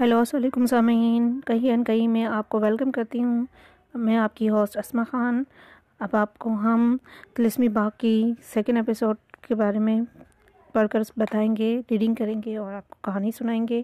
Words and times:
Hello, 0.00 0.18
السلام 0.18 0.42
علیکم 0.42 0.66
سامعین۔ 0.66 1.40
کہیں 1.46 1.72
ان 1.72 1.84
کہیں 1.84 2.08
میں 2.08 2.24
آپ 2.24 2.48
کو 2.48 2.60
ویلکم 2.60 2.90
کرتی 2.92 3.24
ہوں۔ 3.24 3.46
میں 3.94 4.16
آپ 4.16 4.36
کی 4.36 4.48
ہوسٹ 4.48 4.76
اسما 4.76 5.04
خان۔ 5.10 5.42
اب 5.98 6.08
آپ 6.12 6.38
کو 6.38 6.50
ہم 6.50 6.96
تلسمی 7.34 7.68
باغ 7.68 7.90
کی 7.98 8.32
سیکنڈ 8.54 8.76
ایپیسوڈ 8.76 9.16
کے 9.48 9.54
بارے 9.54 9.78
میں 9.78 10.00
پڑھ 10.72 10.88
کر 10.88 11.02
بتائیں 11.16 11.56
گے 11.56 11.80
ریڈنگ 11.90 12.14
کریں 12.14 12.40
گے 12.44 12.56
اور 12.56 12.72
آپ 12.72 12.88
کو 12.88 12.96
کہانی 13.02 13.30
سنائیں 13.30 13.66
گے۔ 13.68 13.82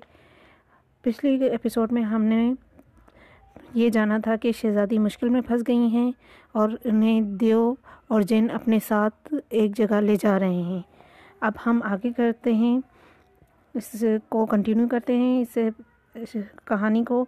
پچھلی 1.03 1.45
ایپیسوڈ 1.45 1.93
میں 1.93 2.03
ہم 2.03 2.23
نے 2.23 2.55
یہ 3.75 3.89
جانا 3.89 4.19
تھا 4.19 4.37
کہ 4.37 4.53
شہزادی 4.53 4.99
مشکل 4.99 5.29
میں 5.29 5.41
پھنس 5.41 5.63
گئی 5.69 5.87
ہیں 5.87 6.13
اور 6.53 6.69
انہیں 6.85 7.21
دیو 7.21 7.75
اور 8.09 8.23
جن 8.23 8.47
اپنے 8.53 8.79
ساتھ 8.89 9.35
ایک 9.51 9.77
جگہ 9.77 9.95
لے 9.95 10.17
جا 10.21 10.39
رہے 10.39 10.63
ہیں۔ 10.63 10.83
اب 11.41 11.53
ہم 11.67 11.81
آگے 11.85 12.13
کرتے 12.13 12.55
ہیں، 12.55 12.81
اس 13.75 14.05
کو 14.29 14.47
کنٹینیو 14.47 14.89
کرتے 14.89 15.17
ہیں، 15.17 15.41
اس 15.41 15.49
سے 15.55 15.71
کہانی 16.65 17.05
کو 17.05 17.25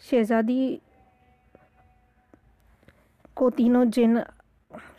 شہزادی 0.00 0.76
کو 3.34 3.50
تینوں 3.50 3.84
جن، 3.84 4.14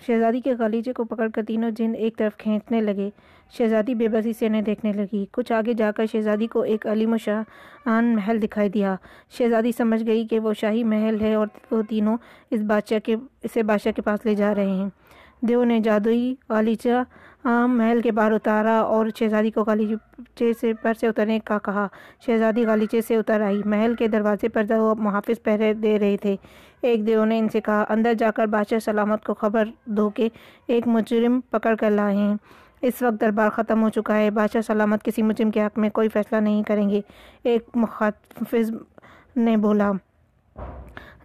شہزادی 0.07 0.41
کے 0.41 0.53
غلیجے 0.53 0.93
کو 0.93 1.03
پکڑ 1.03 1.27
کر 1.35 1.43
تینوں 1.47 1.71
جن 1.71 1.91
ایک 1.97 2.17
طرف 2.17 2.37
کھینچنے 2.37 2.81
لگے۔ 2.81 3.09
شہزادی 3.51 3.95
بے 3.95 4.07
بسی 4.07 4.33
سے 4.33 4.47
انہیں 4.47 4.61
دیکھنے 4.61 4.93
لگی۔ 4.93 5.25
کچھ 5.31 5.51
آگے 5.51 5.73
جا 5.73 5.91
کر 5.91 6.05
شہزادی 6.05 6.47
کو 6.47 6.61
ایک 6.61 6.87
علیم 6.87 7.13
و 7.13 7.17
شاہان 7.17 8.15
محل 8.15 8.41
دکھائی 8.41 8.69
دیا۔ 8.69 8.95
شہزادی 9.29 9.71
سمجھ 9.71 10.05
گئی 10.05 10.27
کہ 10.27 10.39
وہ 10.39 10.53
شاہی 10.53 10.83
محل 10.83 11.21
ہے 11.21 11.33
اور 11.33 11.47
وہ 11.71 11.81
تینوں 11.89 12.17
اس 12.49 12.61
بادشاہ 12.61 12.99
کے، 12.99 13.15
اسے 13.43 13.63
بادشاہ 13.63 13.91
کے 13.91 14.01
پاس 14.01 14.25
لے 14.25 14.35
جا 14.35 14.55
رہے 14.55 14.69
ہیں۔ 14.69 14.89
دیو 15.41 15.63
نے 15.63 15.79
جادوئی 15.79 16.35
غالیچہ 16.49 17.03
محل 17.45 18.01
کے 18.01 18.11
باہر 18.11 18.31
اتارا 18.31 18.79
اور 18.79 19.05
شہزادی 19.19 19.51
کو 19.51 19.63
غالیچے 19.63 20.51
سے 20.61 20.73
پر 20.73 20.93
سے 20.99 21.07
اترنے 21.07 21.39
کا 21.45 21.57
کہا۔ 21.63 21.87
شہزادی 22.25 22.65
غالیچے 22.65 23.01
سے 23.01 23.15
اتر 23.15 23.41
آئی۔ 23.41 23.61
محل 23.65 23.95
کے 23.99 24.07
دروازے 24.07 24.49
پر 24.49 24.71
وہ 24.71 24.95
محافظ 24.97 25.41
پہرے 25.43 25.73
دے 25.73 25.99
رہے 25.99 26.17
تھے۔ 26.21 26.35
ایک 26.81 27.07
دیو 27.07 27.25
نے 27.25 27.39
ان 27.39 27.49
سے 27.49 27.61
کہا، 27.61 27.85
اندر 27.89 28.13
جا 28.13 28.31
کر 28.31 28.45
بادشاہ 28.45 28.79
سلامت 28.79 29.23
کو 29.23 29.33
خبر 29.33 29.63
دو 29.85 30.09
کہ 30.09 30.29
ایک 30.67 30.87
مجرم 30.87 31.39
پکڑ 31.49 31.75
کر 31.75 31.91
لائے 31.91 32.15
ہیں۔ 32.15 32.35
اس 32.81 33.01
وقت 33.01 33.21
دربار 33.21 33.49
ختم 33.49 33.83
ہو 33.83 33.89
چکا 33.89 34.17
ہے۔ 34.17 34.29
بادشاہ 34.31 34.61
سلامت 34.61 35.03
کسی 35.03 35.21
مجرم 35.21 35.51
کے 35.51 35.65
حق 35.65 35.77
میں 35.79 35.89
کوئی 35.89 36.09
فیصلہ 36.09 36.37
نہیں 36.37 36.63
کریں 36.63 36.89
گے۔ 36.89 37.01
ایک 37.43 37.63
محافظ 37.75 38.71
نے 39.35 39.57
بولا۔ 39.57 39.91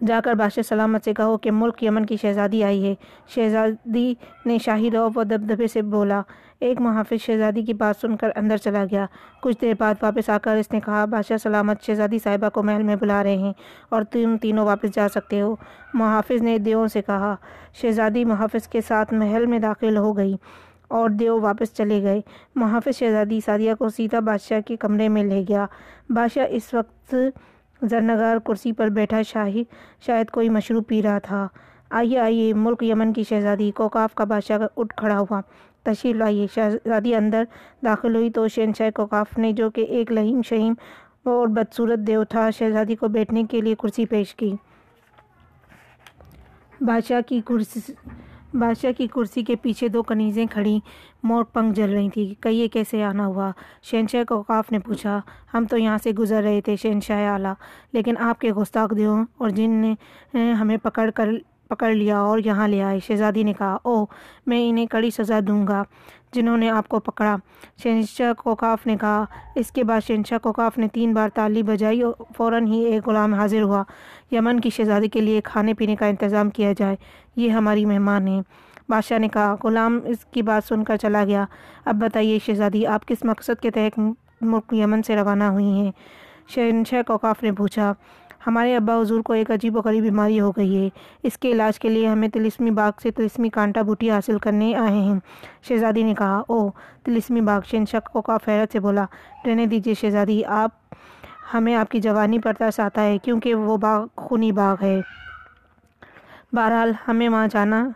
جا 0.01 0.19
کر 0.23 0.33
بادشاہ 0.33 0.61
سلامت 0.61 1.03
سے 1.05 1.13
کہو 1.13 1.37
کہ 1.37 1.51
ملک 1.51 1.83
یمن 1.83 2.05
کی 2.05 2.17
شہزادی 2.21 2.63
آئی 2.63 2.87
ہے۔ 2.87 2.95
شہزادی 3.27 4.13
نے 4.45 4.57
شاہی 4.57 4.91
روب 4.91 5.17
و 5.17 5.23
دبدبے 5.23 5.67
سے 5.67 5.81
بولا 5.81 6.21
ایک 6.59 6.81
محافظ 6.81 7.21
شہزادی 7.21 7.61
کی 7.63 7.73
بات 7.73 8.01
سن 8.01 8.15
کر 8.15 8.29
اندر 8.35 8.57
چلا 8.57 8.85
گیا۔ 8.91 9.05
کچھ 9.41 9.57
دیر 9.61 9.73
بعد 9.79 9.95
واپس 10.01 10.29
آ 10.29 10.37
کر 10.37 10.55
اس 10.55 10.71
نے 10.71 10.79
کہا، 10.79 11.05
بادشاہ 11.05 11.37
سلامت، 11.37 11.81
شہزادی 11.81 12.19
صاحبہ 12.19 12.49
کو 12.49 12.63
محل 12.63 12.83
میں 12.83 12.95
بلا 12.95 13.23
رہے 13.23 13.37
ہیں 13.37 13.53
اور 13.89 14.03
تم 14.03 14.37
تینوں 14.41 14.65
واپس 14.65 14.95
جا 14.95 15.07
سکتے 15.09 15.41
ہو۔ 15.41 15.55
محافظ 15.93 16.41
نے 16.41 16.57
دیو 16.57 16.87
سے 16.87 17.01
کہا، 17.01 17.35
شہزادی 17.73 18.25
محافظ 18.25 18.67
کے 18.67 18.81
ساتھ 18.87 19.13
محل 19.13 19.45
میں 19.45 19.59
داخل 19.59 19.97
ہو 19.97 20.17
گئی 20.17 20.35
اور 20.87 21.09
دیو 21.09 21.39
واپس 21.41 21.73
چلے 21.73 22.01
گئے۔ 22.03 22.21
محافظ 22.55 22.97
شہزادی 22.97 23.39
سادیہ 23.45 23.73
کو 23.73 23.89
سیدھا 23.89 24.19
بادشاہ 24.19 24.59
کے 24.59 24.77
کمرے 24.77 25.09
میں 25.09 25.23
لے 25.23 25.45
گیا۔ 25.49 25.65
بادشاہ 26.09 26.45
اس 26.49 26.73
وقت 26.73 27.15
زرنگار 27.89 28.37
کرسی 28.37 28.71
پر 28.71 28.87
بیٹھا 28.87 29.21
شاہی 29.21 29.63
شاید 30.05 30.29
کوئی 30.29 30.49
مشروب 30.49 30.87
پی 30.87 31.03
رہا 31.03 31.19
تھا۔ 31.19 31.47
آئیے 31.89 32.19
آئیے، 32.19 32.53
ملک 32.53 32.83
یمن 32.83 33.13
کی 33.13 33.23
شہزادی 33.23 33.71
کوکاف 33.71 34.15
کا 34.15 34.23
بادشاہ 34.23 34.57
اٹھ 34.77 34.95
کھڑا 34.95 35.19
ہوا۔ 35.19 35.41
تشریف 35.83 36.15
لائیے۔ 36.15 36.47
شہزادی 36.55 37.15
اندر 37.15 37.43
داخل 37.85 38.15
ہوئی 38.15 38.29
تو 38.29 38.47
شہنشاہ 38.47 38.89
کوکاف 38.89 39.37
نے 39.37 39.51
جو 39.51 39.69
کہ 39.69 39.81
ایک 39.81 40.11
لہیم، 40.11 40.41
شہیم 40.41 40.73
اور 41.23 41.47
بدصورت 41.47 41.99
دیو 41.99 42.23
تھا، 42.23 42.49
شہزادی 42.49 42.95
کو 42.95 43.07
بیٹھنے 43.07 43.43
کے 43.43 43.61
لیے 43.61 43.75
کرسی 43.75 44.05
پیش 44.05 44.35
کی۔ 44.35 44.55
بادشاہ 46.81 47.21
کی 47.27 47.41
کرسی 47.45 47.79
بادشاہ 48.59 48.91
کی 48.97 49.07
کرسی 49.07 49.43
کے 49.43 49.55
پیچھے 49.55 49.87
دو 49.87 50.03
کنیزیں 50.03 50.45
کھڑی، 50.51 50.79
موٹ 51.23 51.53
پنکھ 51.53 51.75
جل 51.75 51.93
رہی 51.93 52.09
تھیں 52.09 52.41
کہیے، 52.43 52.67
کیسے 52.67 53.03
آنا 53.03 53.25
ہوا؟ 53.27 53.51
شہنشاہ 53.83 54.23
کوقاف 54.23 54.71
نے 54.71 54.79
پوچھا۔ 54.79 55.19
ہم 55.53 55.65
تو 55.69 55.77
یہاں 55.77 55.97
سے 56.03 56.11
گزر 56.11 56.43
رہے 56.43 56.61
تھے، 56.61 56.75
شہنشاہ 56.75 57.29
اعلیٰ، 57.29 57.53
لیکن 57.93 58.17
آپ 58.19 58.39
کے 58.39 58.51
گستاخ 58.53 58.97
دیوں 58.97 59.25
اور 59.37 59.49
جن 59.49 59.71
نے 59.71 60.53
ہمیں 60.53 60.77
پکڑ 60.77 61.09
کر 61.11 61.29
پکڑ 61.69 61.91
لیا 61.91 62.19
اور 62.19 62.39
یہاں 62.45 62.67
لے 62.67 62.83
آئے۔ 62.83 62.99
شہزادی 62.99 63.43
نے 63.43 63.53
کہا 63.53 63.77
او 63.83 64.05
میں 64.45 64.69
انہیں 64.69 64.85
کڑی 64.85 65.09
سزا 65.09 65.39
دوں 65.47 65.67
گا 65.67 65.83
جنہوں 66.33 66.57
نے 66.57 66.69
آپ 66.69 66.87
کو 66.87 66.99
پکڑا۔ 66.99 67.35
شہنشاہ 67.83 68.33
کوکاف 68.33 68.87
نے 68.87 68.97
کہا، 69.01 69.25
اس 69.55 69.71
کے 69.71 69.83
بعد 69.83 70.01
شہنشاہ 70.07 70.37
کوکاف 70.37 70.77
نے 70.77 70.87
تین 70.87 71.13
بار 71.13 71.29
تالی 71.29 71.63
بجائی 71.63 72.01
اور 72.01 72.13
فوراً 72.37 72.67
ہی 72.67 72.83
ایک 72.83 73.07
غلام 73.07 73.33
حاضر 73.33 73.61
ہوا۔ 73.61 73.83
یمن 74.31 74.59
کی 74.59 74.69
شہزادی 74.69 75.07
کے 75.07 75.21
لیے 75.21 75.41
کھانے 75.43 75.73
پینے 75.73 75.95
کا 75.95 76.05
انتظام 76.05 76.49
کیا 76.49 76.73
جائے، 76.77 76.95
یہ 77.35 77.49
ہماری 77.49 77.85
مہمان 77.85 78.27
ہیں۔ 78.27 78.41
بادشاہ 78.89 79.17
نے 79.17 79.27
کہا، 79.27 79.55
غلام 79.63 79.99
اس 80.05 80.25
کی 80.25 80.41
بات 80.41 80.67
سن 80.67 80.83
کر 80.83 80.97
چلا 80.97 81.23
گیا۔ 81.23 81.45
اب 81.85 81.95
بتائیے 81.95 82.39
شہزادی، 82.45 82.87
آپ 82.87 83.07
کس 83.07 83.25
مقصد 83.25 83.61
کے 83.61 83.71
تحت 83.71 83.99
ملک 84.41 84.73
یمن 84.73 85.03
سے 85.03 85.15
روانہ 85.15 85.43
ہوئی 85.43 85.65
ہیں؟ 85.65 85.91
شہنشاہ 86.47 87.01
کوکاف 87.01 87.43
نے 87.43 87.51
پوچھا 87.51 87.93
ہمارے 88.47 88.75
ابا 88.75 89.01
حضور 89.01 89.21
کو 89.21 89.33
ایک 89.33 89.51
عجیب 89.51 89.77
و 89.77 89.81
غریب 89.85 90.03
بیماری 90.03 90.39
ہو 90.39 90.51
گئی 90.51 90.83
ہے۔ 90.83 90.89
اس 91.23 91.37
کے 91.37 91.51
علاج 91.51 91.79
کے 91.79 91.89
لیے 91.89 92.07
ہمیں 92.07 92.27
تلسمی 92.27 92.71
باغ 92.71 92.91
سے 93.03 93.11
تلسمی 93.11 93.49
کانٹا 93.49 93.81
بوٹی 93.81 94.11
حاصل 94.11 94.37
کرنے 94.37 94.75
آئے 94.75 94.99
ہیں۔ 94.99 95.19
شہزادی 95.63 96.03
نے 96.03 96.13
کہا 96.13 96.41
او 96.47 96.69
تلسمی 97.03 97.41
باغ 97.41 97.61
شہنشاہ 97.65 97.99
کوکاف 98.13 98.49
حیرت 98.49 98.71
سے 98.71 98.79
بولا۔ 98.79 99.05
رہنے 99.45 99.65
دیجیے 99.65 99.93
شہزادی، 99.93 100.45
آپ، 100.45 100.69
ہمیں 101.53 101.75
آپ 101.75 101.91
کی 101.91 101.99
جوانی 101.99 102.39
پر 102.39 102.53
ترس 102.53 102.79
آتا 102.79 103.03
ہے 103.03 103.17
کیونکہ 103.17 103.55
وہ 103.55 103.77
باغ 103.77 104.05
خونی 104.15 104.51
باغ 104.51 104.75
ہے۔ 104.81 105.01
بہرحال، 106.53 106.91
ہمیں 107.07 107.29
وہاں 107.29 107.47
جانا، 107.51 107.89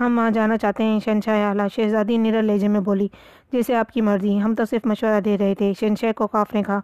ہم 0.00 0.18
وہاں 0.18 0.30
جانا 0.30 0.56
چاہتے 0.56 0.84
ہیں 0.84 1.00
شہنشاہ 1.04 1.48
اعلیٰ۔ 1.48 1.66
شہزادی 1.74 2.16
نرل 2.16 2.44
لہجے 2.44 2.68
میں 2.68 2.80
بولی، 2.80 3.08
جیسے 3.52 3.76
آپ 3.76 3.92
کی 3.92 4.00
مرضی، 4.00 4.42
ہم 4.42 4.54
تو 4.54 4.64
صرف 4.64 4.86
مشورہ 4.86 5.20
دے 5.20 5.38
رہے 5.38 5.54
تھے۔ 5.54 5.72
شہنشاہ 5.80 6.12
کوکاف 6.12 6.54
نے 6.54 6.62
کہا 6.62 6.80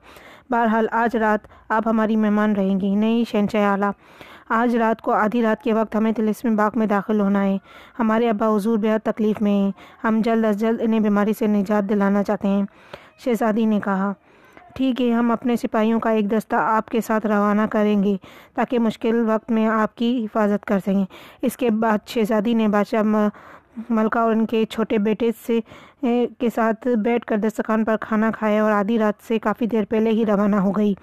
بہرحال 0.50 0.86
آج 0.92 1.16
رات 1.16 1.48
آپ 1.68 1.88
ہماری 1.88 2.16
مہمان 2.16 2.52
رہیں 2.52 2.80
گی۔ 2.80 2.94
نہیں 2.94 3.24
شہنشاہ 3.30 3.72
اعلیٰ 3.72 3.90
آج 4.48 4.76
رات 4.76 5.02
کو 5.02 5.12
آدھی 5.12 5.42
رات 5.42 5.62
کے 5.62 5.72
وقت 5.72 5.96
ہمیں 5.96 6.12
تلسم 6.12 6.56
باغ 6.56 6.70
میں 6.74 6.86
داخل 6.86 7.20
ہونا 7.20 7.44
ہے۔ 7.44 7.58
ہمارے 7.98 8.30
ابا 8.30 8.56
حضور 8.56 8.78
بہت 8.78 9.04
تکلیف 9.04 9.42
میں 9.42 9.52
ہیں۔ 9.52 9.70
ہم 10.04 10.20
جلد 10.24 10.44
از 10.44 10.60
جلد 10.60 10.80
انہیں 10.80 11.00
بیماری 11.00 11.32
سے 11.38 11.46
نجات 11.46 11.88
دلانا 11.88 12.22
چاہتے 12.22 12.48
ہیں۔ 12.48 12.62
شہزادی 13.24 13.64
نے 13.64 13.80
کہا، 13.84 14.12
ٹھیک 14.74 15.02
ہے، 15.02 15.12
ہم 15.12 15.30
اپنے 15.30 15.56
سپاہیوں 15.56 16.00
کا 16.00 16.10
ایک 16.10 16.30
دستہ 16.30 16.56
آپ 16.56 16.88
کے 16.88 17.00
ساتھ 17.00 17.26
روانہ 17.26 17.62
کریں 17.70 18.02
گے 18.02 18.16
تاکہ 18.54 18.78
مشکل 18.78 19.24
وقت 19.26 19.50
میں 19.50 19.66
آپ 19.66 19.96
کی 19.96 20.24
حفاظت 20.24 20.64
کر 20.64 20.78
سکیں۔ 20.78 21.04
اس 21.42 21.56
کے 21.56 21.70
بعد 21.70 21.98
شہزادی 22.06 22.54
نے 22.54 22.68
بادشاہ 22.68 23.02
ملکہ 23.88 24.18
اور 24.18 24.32
ان 24.32 24.46
کے 24.46 24.64
چھوٹے 24.64 24.98
بیٹے 24.98 25.30
سے 25.46 25.60
کے 26.38 26.48
ساتھ 26.54 26.88
بیٹھ 27.04 27.26
کر 27.26 27.36
دسترخوان 27.36 27.84
پر 27.84 27.96
کھانا 28.00 28.30
کھایا 28.30 28.62
اور 28.62 28.72
آدھی 28.72 28.98
رات 28.98 29.26
سے 29.28 29.38
کافی 29.38 29.66
دیر 29.66 29.84
پہلے 29.84 30.10
ہی 30.10 30.26
روانہ 30.26 30.56
ہو 30.56 30.70
گئی۔ 30.70 30.94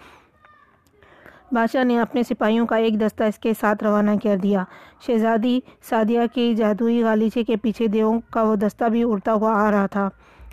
بادشاہ 1.51 1.83
نے 1.83 1.99
اپنے 1.99 2.23
سپاہیوں 2.23 2.65
کا 2.65 2.75
ایک 2.75 2.99
دستہ 3.01 3.23
اس 3.23 3.37
کے 3.39 3.53
ساتھ 3.59 3.83
روانہ 3.83 4.11
کر 4.23 4.37
دیا۔ 4.43 4.63
شہزادی 5.07 5.59
سادیہ 5.89 6.21
کی 6.33 6.53
جادوئی 6.55 7.03
غالیچے 7.03 7.43
کے 7.43 7.55
پیچھے 7.55 7.87
دیووں 7.87 8.19
کا 8.31 8.43
وہ 8.43 8.55
دستہ 8.55 8.85
بھی 8.85 9.03
اڑتا 9.03 9.33
ہوا 9.33 9.53
آ 9.67 9.71
رہا 9.71 9.85
تھا۔ 9.85 10.09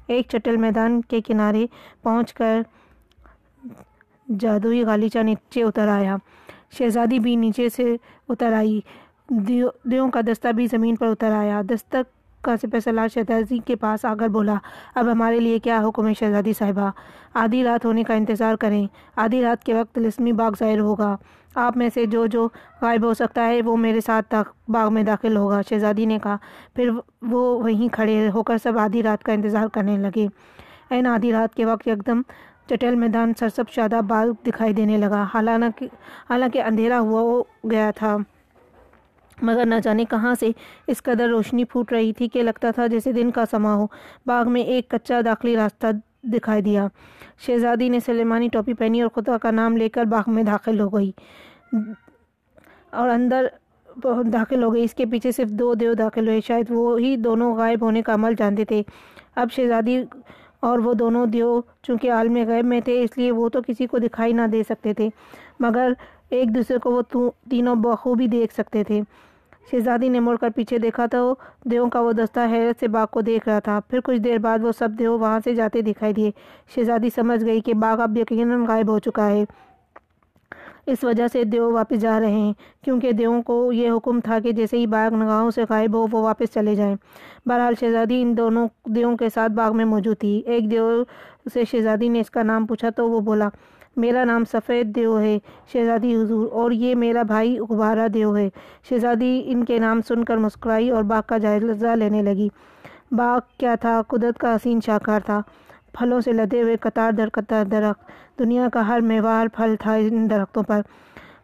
ایک 0.06 0.26
چٹل 0.28 0.56
میدان 0.56 1.00
کے 1.00 1.20
کنارے 1.20 1.66
پہنچ 2.02 2.32
کر 2.32 2.60
جادوئی 4.40 4.84
غالیچہ 4.84 5.18
نیچے 5.18 5.62
اتر 5.62 5.88
آیا۔ 5.88 6.16
شہزادی 6.78 7.18
بھی 7.18 7.36
نیچے 7.36 7.68
سے 7.68 7.96
اتر 8.28 8.52
آئی۔ 8.52 8.80
دیو 9.28 9.68
دیوں 9.84 10.10
کا 10.10 10.20
دستہ 10.20 10.48
بھی 10.56 10.66
زمین 10.66 10.96
پر 10.96 11.06
اتر 11.06 11.32
آیا۔ 11.32 11.60
دستک 11.70 12.13
کا 12.44 12.56
سپہ 12.56 12.78
سلار 12.78 13.08
شہزادی 13.08 13.58
کے 13.58 13.76
پاس 13.76 14.04
آ 14.04 14.14
کر 14.14 14.28
بولا، 14.28 14.54
اب 14.94 15.12
ہمارے 15.12 15.40
لیے 15.40 15.58
کیا 15.58 15.82
حکم 15.88 16.08
ہے 16.08 16.14
شہزادی 16.14 16.52
صاحبہ؟ 16.52 16.90
آدھی 17.34 17.64
رات 17.64 17.84
ہونے 17.84 18.02
کا 18.02 18.14
انتظار 18.14 18.54
کریں۔ 18.54 18.86
آدھی 19.16 19.42
رات 19.42 19.64
کے 19.64 19.74
وقت 19.74 19.98
لسمی 19.98 20.32
باغ 20.32 20.52
ظاہر 20.58 20.80
ہوگا۔ 20.80 21.16
آپ 21.54 21.76
میں 21.76 21.88
سے 21.94 22.06
جو 22.06 22.26
جو 22.26 22.48
غائب 22.82 23.04
ہو 23.04 23.14
سکتا 23.14 23.46
ہے، 23.46 23.62
وہ 23.62 23.76
میرے 23.76 24.00
ساتھ 24.00 24.34
باغ 24.68 24.94
میں 24.94 25.02
داخل 25.02 25.36
ہوگا، 25.36 25.60
شہزادی 25.68 26.04
نے 26.04 26.18
کہا۔ 26.22 26.36
پھر 26.76 26.90
وہ 27.22 27.62
وہیں 27.62 27.94
کھڑے 27.94 28.30
ہو 28.34 28.42
کر 28.42 28.56
سب 28.62 28.78
آدھی 28.78 29.02
رات 29.02 29.22
کا 29.22 29.32
انتظار 29.32 29.66
کرنے 29.66 29.96
لگے۔ 29.96 30.26
این 30.90 31.06
آدھی 31.06 31.32
رات 31.32 31.54
کے 31.54 31.64
وقت 31.64 31.88
ایک 31.88 32.06
دم 32.06 32.22
چٹیل 32.66 32.94
میدان 32.94 33.32
سرسب 33.38 33.64
شادہ 33.68 34.00
باغ 34.08 34.26
دکھائی 34.46 34.72
دینے 34.72 34.96
لگا۔ 34.96 35.24
حالانکہ 35.34 35.86
حالانکہ 36.30 36.62
اندھیرا 36.62 37.00
ہوا 37.00 37.20
ہو 37.20 37.42
گیا 37.70 37.90
تھا۔ 37.90 38.16
مگر 39.42 39.66
نہ 39.66 39.74
جانے 39.82 40.04
کہاں 40.10 40.34
سے 40.40 40.50
اس 40.86 41.02
قدر 41.02 41.28
روشنی 41.28 41.64
پھوٹ 41.64 41.92
رہی 41.92 42.12
تھی 42.12 42.28
کہ 42.28 42.42
لگتا 42.42 42.70
تھا 42.70 42.86
جیسے 42.86 43.12
دن 43.12 43.30
کا 43.30 43.44
سما 43.50 43.74
ہو۔ 43.74 43.86
باغ 44.26 44.52
میں 44.52 44.62
ایک 44.62 44.88
کچا 44.90 45.20
داخلی 45.24 45.56
راستہ 45.56 45.86
دکھائی 46.22 46.62
دیا۔ 46.62 46.86
شہزادی 47.46 47.88
نے 47.88 48.00
سلیمانی 48.00 48.48
ٹوپی 48.48 48.74
پہنی 48.74 49.02
اور 49.02 49.10
خدا 49.10 49.38
کا 49.38 49.50
نام 49.50 49.76
لے 49.76 49.88
کر 49.88 50.04
باغ 50.04 50.22
میں 50.26 50.42
داخل 50.42 50.80
ہو 50.80 50.88
گئی۔ 50.88 51.12
اور 52.90 53.08
اندر 53.08 53.46
داخل 54.32 54.62
ہو 54.62 54.74
گئی۔ 54.74 54.84
اس 54.84 54.94
کے 54.94 55.06
پیچھے 55.06 55.32
صرف 55.32 55.48
دو 55.48 55.74
دیو 55.74 55.94
داخل 55.94 56.28
ہوئے۔ 56.28 56.40
شاید 56.46 56.66
وہ 56.68 57.00
ہی 57.00 57.16
دونوں 57.16 57.54
غائب 57.56 57.82
ہونے 57.82 58.02
کا 58.02 58.14
عمل 58.14 58.34
جانتے 58.38 58.64
تھے۔ 58.64 58.82
اب 59.36 59.50
شہزادی 59.52 60.04
اور 60.60 60.78
وہ 60.78 60.94
دونوں 60.94 61.26
دیو 61.26 61.60
چونکہ 61.82 62.12
عالم 62.12 62.36
غیب 62.46 62.64
میں 62.64 62.80
تھے، 62.80 63.02
اس 63.02 63.18
لیے 63.18 63.32
وہ 63.32 63.48
تو 63.48 63.62
کسی 63.66 63.86
کو 63.86 63.98
دکھائی 63.98 64.32
نہ 64.32 64.46
دے 64.52 64.62
سکتے 64.62 64.94
تھے۔ 64.94 65.08
مگر 65.60 65.92
ایک 66.34 66.54
دوسرے 66.54 66.78
کو 66.78 66.90
وہ 66.90 67.30
تینوں 67.50 67.76
بخوبی 67.76 68.26
دیکھ 68.26 68.54
سکتے 68.54 68.84
تھے۔ 68.84 69.00
شہزادی 69.70 70.08
نے 70.08 70.20
مڑ 70.20 70.36
کر 70.36 70.50
پیچھے 70.56 70.78
دیکھا 70.78 71.06
تو 71.06 71.34
دیو 71.64 71.88
کا 71.88 72.00
وہ 72.00 72.12
دستہ 72.12 72.40
حیرت 72.50 72.80
سے 72.80 72.88
باغ 72.88 73.06
کو 73.10 73.20
دیکھ 73.20 73.48
رہا 73.48 73.58
تھا۔ 73.58 73.80
پھر 73.88 74.00
کچھ 74.04 74.18
دیر 74.18 74.38
بعد 74.38 74.58
وہ 74.62 74.72
سب 74.78 74.88
دیو 74.98 75.18
وہاں 75.18 75.38
سے 75.44 75.54
جاتے 75.54 75.80
دکھائی 75.80 76.12
دیے۔ 76.12 76.30
شہزادی 76.74 77.08
سمجھ 77.14 77.44
گئی 77.44 77.60
کہ 77.60 77.74
باغ 77.74 78.00
اب 78.00 78.16
یقیناً 78.16 78.64
غائب 78.66 78.90
ہو 78.90 78.98
چکا 78.98 79.30
ہے۔ 79.30 79.44
اس 80.86 81.04
وجہ 81.04 81.26
سے 81.32 81.44
دیو 81.44 81.72
واپس 81.72 82.00
جا 82.00 82.20
رہے 82.20 82.32
ہیں، 82.32 82.52
کیونکہ 82.84 83.12
دیووں 83.12 83.42
کو 83.42 83.72
یہ 83.72 83.90
حکم 83.90 84.20
تھا 84.20 84.38
کہ 84.38 84.52
جیسے 84.52 84.76
ہی 84.76 84.86
باغ 84.86 85.14
نگاہوں 85.14 85.50
سے 85.50 85.64
غائب 85.70 85.94
ہو 85.94 86.06
وہ 86.12 86.22
واپس 86.22 86.52
چلے 86.54 86.74
جائیں۔ 86.74 86.96
بہرحال 87.46 87.74
شہزادی 87.80 88.22
ان 88.22 88.36
دونوں 88.36 88.68
دیووں 88.86 89.16
کے 89.16 89.28
ساتھ 89.34 89.52
باغ 89.52 89.76
میں 89.76 89.84
موجود 89.84 90.18
تھی۔ 90.18 90.42
ایک 90.46 90.70
دیو 90.70 91.02
سے 91.54 91.64
شہزادی 91.64 92.08
نے 92.08 92.20
اس 92.20 92.30
کا 92.30 92.42
نام 92.42 92.66
پوچھا 92.66 92.90
تو 92.90 93.10
وہ 93.10 93.20
بولا 93.20 93.48
میرا 93.96 94.24
نام 94.24 94.44
سفید 94.44 94.96
دیو 94.96 95.20
ہے، 95.20 95.38
شہزادی 95.72 96.16
حضور، 96.16 96.48
اور 96.52 96.70
یہ 96.70 96.94
میرا 96.94 97.22
بھائی 97.22 97.58
غبارہ 97.58 98.08
دیو 98.08 98.36
ہے۔ 98.36 98.48
شہزادی 98.88 99.42
ان 99.46 99.64
کے 99.64 99.78
نام 99.78 100.00
سن 100.08 100.24
کر 100.24 100.36
مسکرائی 100.36 100.90
اور 100.90 101.02
باغ 101.02 101.22
کا 101.26 101.38
جائزہ 101.38 101.86
لینے 101.86 102.22
لگی۔ 102.22 102.48
باغ 103.12 103.38
کیا 103.58 103.74
تھا؟ 103.74 104.02
قدرت 104.08 104.38
کا 104.38 104.54
حسین 104.54 104.80
شاکار 104.86 105.20
تھا۔ 105.20 105.42
پھلوں 105.98 106.20
سے 106.20 106.32
لدے 106.32 106.62
ہوئے 106.62 106.76
قطار 106.76 107.12
در 107.12 107.28
قطار 107.32 107.64
درخت۔ 107.64 108.10
دنیا 108.38 108.68
کا 108.72 108.88
ہر 108.88 109.00
میوار 109.00 109.46
پھل 109.54 109.74
تھا 109.80 109.94
ان 109.94 110.30
درختوں 110.30 110.62
پر۔ 110.62 110.80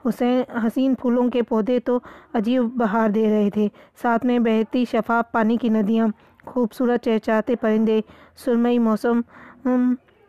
حسین 0.09 0.57
حسین 0.57 0.95
پھولوں 0.95 1.31
کے 1.31 1.43
پودے 1.43 1.81
تو 1.81 1.99
عجیب 2.35 2.63
بہار 2.63 3.11
دے 3.11 3.31
رہے 3.31 3.51
تھے۔ 3.51 3.69
ساتھ 4.03 4.27
میں 4.27 4.39
بہتی 4.39 4.85
شفاف 4.85 5.33
پانی 5.33 5.57
کی 5.57 5.69
ندیاں، 5.69 6.09
خوبصورت 6.47 7.05
چہچاتے 7.05 7.57
پرندے، 7.57 8.01
سرمئی 8.37 8.79
موسم 8.79 9.21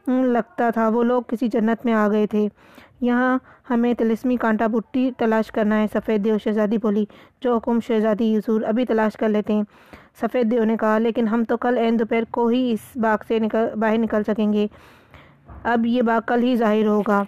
لگتا 0.08 0.70
تھا۔ 0.70 0.88
وہ 0.88 1.04
لوگ 1.04 1.22
کسی 1.28 1.48
جنت 1.48 1.86
میں 1.86 1.94
آ 1.94 2.08
گئے 2.12 2.28
تھے۔ 2.28 2.48
یہاں 3.02 3.38
ہمیں 3.70 3.94
تلسمی 3.94 4.36
کانٹا 4.36 4.68
بٹی 4.68 5.12
تلاش 5.18 5.52
کرنا 5.52 5.80
ہے، 5.82 5.86
سفید 5.94 6.26
دیو 6.26 6.38
شہزادی 6.38 6.78
بولی۔ 6.78 7.06
جو 7.42 7.58
حکم 7.58 7.80
شہزادی 7.80 8.38
حضور 8.38 8.62
ابھی 8.62 8.86
تلاش 8.86 9.14
کر 9.14 9.30
لیتے 9.30 9.54
ہیں۔ 9.54 9.64
سفید 10.22 10.52
دیو 10.52 10.64
نے 10.64 10.78
کہا، 10.78 10.98
لیکن 10.98 11.28
ہم 11.28 11.44
تو 11.44 11.58
کل 11.58 11.78
این 11.78 12.00
دوپہر 12.00 12.24
کو 12.32 12.48
ہی 12.48 12.72
اس 12.72 12.98
باغ 12.98 13.18
سے 13.28 13.40
نکل، 13.40 13.66
باہر 13.76 13.98
نکل 13.98 14.24
سکیں 14.28 14.54
گے۔ 14.54 14.68
اب 15.64 15.86
یہ 15.86 16.02
باغ 16.02 16.20
کل 16.28 16.44
ہی 16.44 16.56
ظاہر 16.56 16.86
ہوگا۔ 16.86 17.24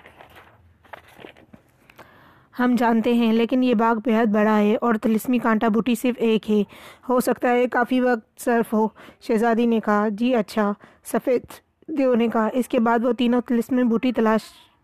ہم 2.59 2.75
جانتے 2.77 3.13
ہیں، 3.13 3.33
لیکن 3.33 3.63
یہ 3.63 3.73
باغ 3.73 3.95
بہت 3.95 4.27
بڑا 4.27 4.57
ہے 4.57 4.75
اور 4.81 4.95
تلسمی 5.01 5.37
کانٹا 5.37 5.67
بوٹی 5.67 5.95
صرف 5.95 6.15
ایک 6.17 6.51
ہے۔ 6.51 6.63
ہو 7.09 7.19
سکتا 7.19 7.49
ہے، 7.49 7.67
کافی 7.67 8.01
وقت 8.01 8.41
صرف 8.41 8.73
ہو۔ 8.73 8.87
شہزادی 9.21 9.65
نے 9.65 9.79
کہا 9.85 10.07
جی 10.11 10.35
اچھا 10.35 10.73
سفید 11.05 11.41
دیو 11.87 12.13
نے 12.15 12.27
کہا۔ 12.33 12.47
اس 12.53 12.67
کے 12.67 12.79
بعد 12.79 13.05
وہ 13.05 13.11
تینوں 13.11 13.41
تلسمی 13.41 13.83
بوٹی 13.83 14.11
تلاش 14.11 14.41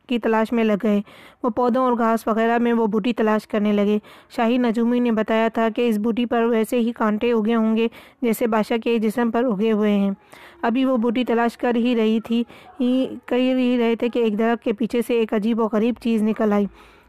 کی 0.08 0.20
تلاش 0.20 0.52
میں 0.52 0.64
لگ 0.64 0.74
گئے۔ 0.84 1.02
وہ 1.44 1.50
پودوں 1.50 1.84
اور 1.84 1.94
گھاس 1.98 2.28
وغیرہ 2.28 2.58
میں 2.58 2.74
وہ 2.74 2.88
بوٹی 2.88 3.14
تلاش 3.14 3.48
کرنے 3.48 3.74
لگے۔ 3.74 3.98
شاہی 4.36 4.58
نجومی 4.58 5.00
نے 5.00 5.12
بتایا 5.12 5.48
تھا 5.48 5.68
کہ 5.76 5.88
اس 5.90 5.98
بوٹی 5.98 6.26
پر 6.26 6.44
ویسے 6.44 6.80
ہی 6.80 6.92
کانٹے 6.92 7.32
اگے 7.32 7.56
ہوں 7.56 7.76
گے 7.78 7.88
جیسے 8.22 8.48
بادشاہ 8.48 8.78
کے 8.78 8.98
جسم 8.98 9.32
پر 9.32 9.44
اگے 9.44 9.72
ہوئے 9.72 9.92
ہیں۔ 9.92 10.12
ابھی 10.62 10.86
وہ 10.86 10.98
بوٹی 10.98 11.24
تلاش 11.26 11.58
کر 11.58 11.76
ہی 11.76 11.96
رہی 11.96 12.20
تھی 12.20 12.44
کہہ 12.78 13.36
ہی 13.36 13.78
رہے 13.80 13.96
تھے 13.96 14.10
کہ 14.10 14.20
ایک 14.20 14.38
درخت 14.40 14.64
کے 14.64 14.74
پیچھے 14.74 15.02
سے 15.08 15.14
ایک 15.14 15.34
عجیب 15.34 15.60
و 15.60 15.68
غریب 15.74 15.96
چیز 16.02 16.24
نکل 16.24 16.54
آئی۔ 16.54 16.66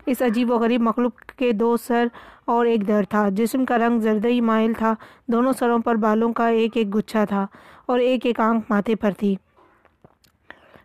اس 0.07 0.23
عجیب 0.23 0.51
و 0.51 0.59
غریب 0.59 0.81
مخلوق 0.83 1.19
کے 1.37 1.53
دو 1.53 1.77
سر 1.77 2.07
اور 2.45 2.67
ایک 2.67 2.87
در 2.89 3.03
تھا۔ 3.09 3.29
جسم 3.29 3.65
کا 3.65 3.79
رنگ 3.79 4.01
زردئی 4.01 4.41
مائل 4.41 4.73
تھا۔ 4.73 4.95
دونوں 5.33 5.53
سروں 5.53 5.79
پر 5.79 5.95
بالوں 5.95 6.33
کا 6.33 6.47
ایک 6.49 6.77
ایک 6.77 6.95
گچھا 6.95 7.25
تھا 7.25 7.47
اور 7.87 7.99
ایک 7.99 8.27
ایک 8.27 8.41
آنکھ 8.41 8.67
ماتھے 8.71 8.95
پر 8.95 9.11
تھی۔ 9.19 9.35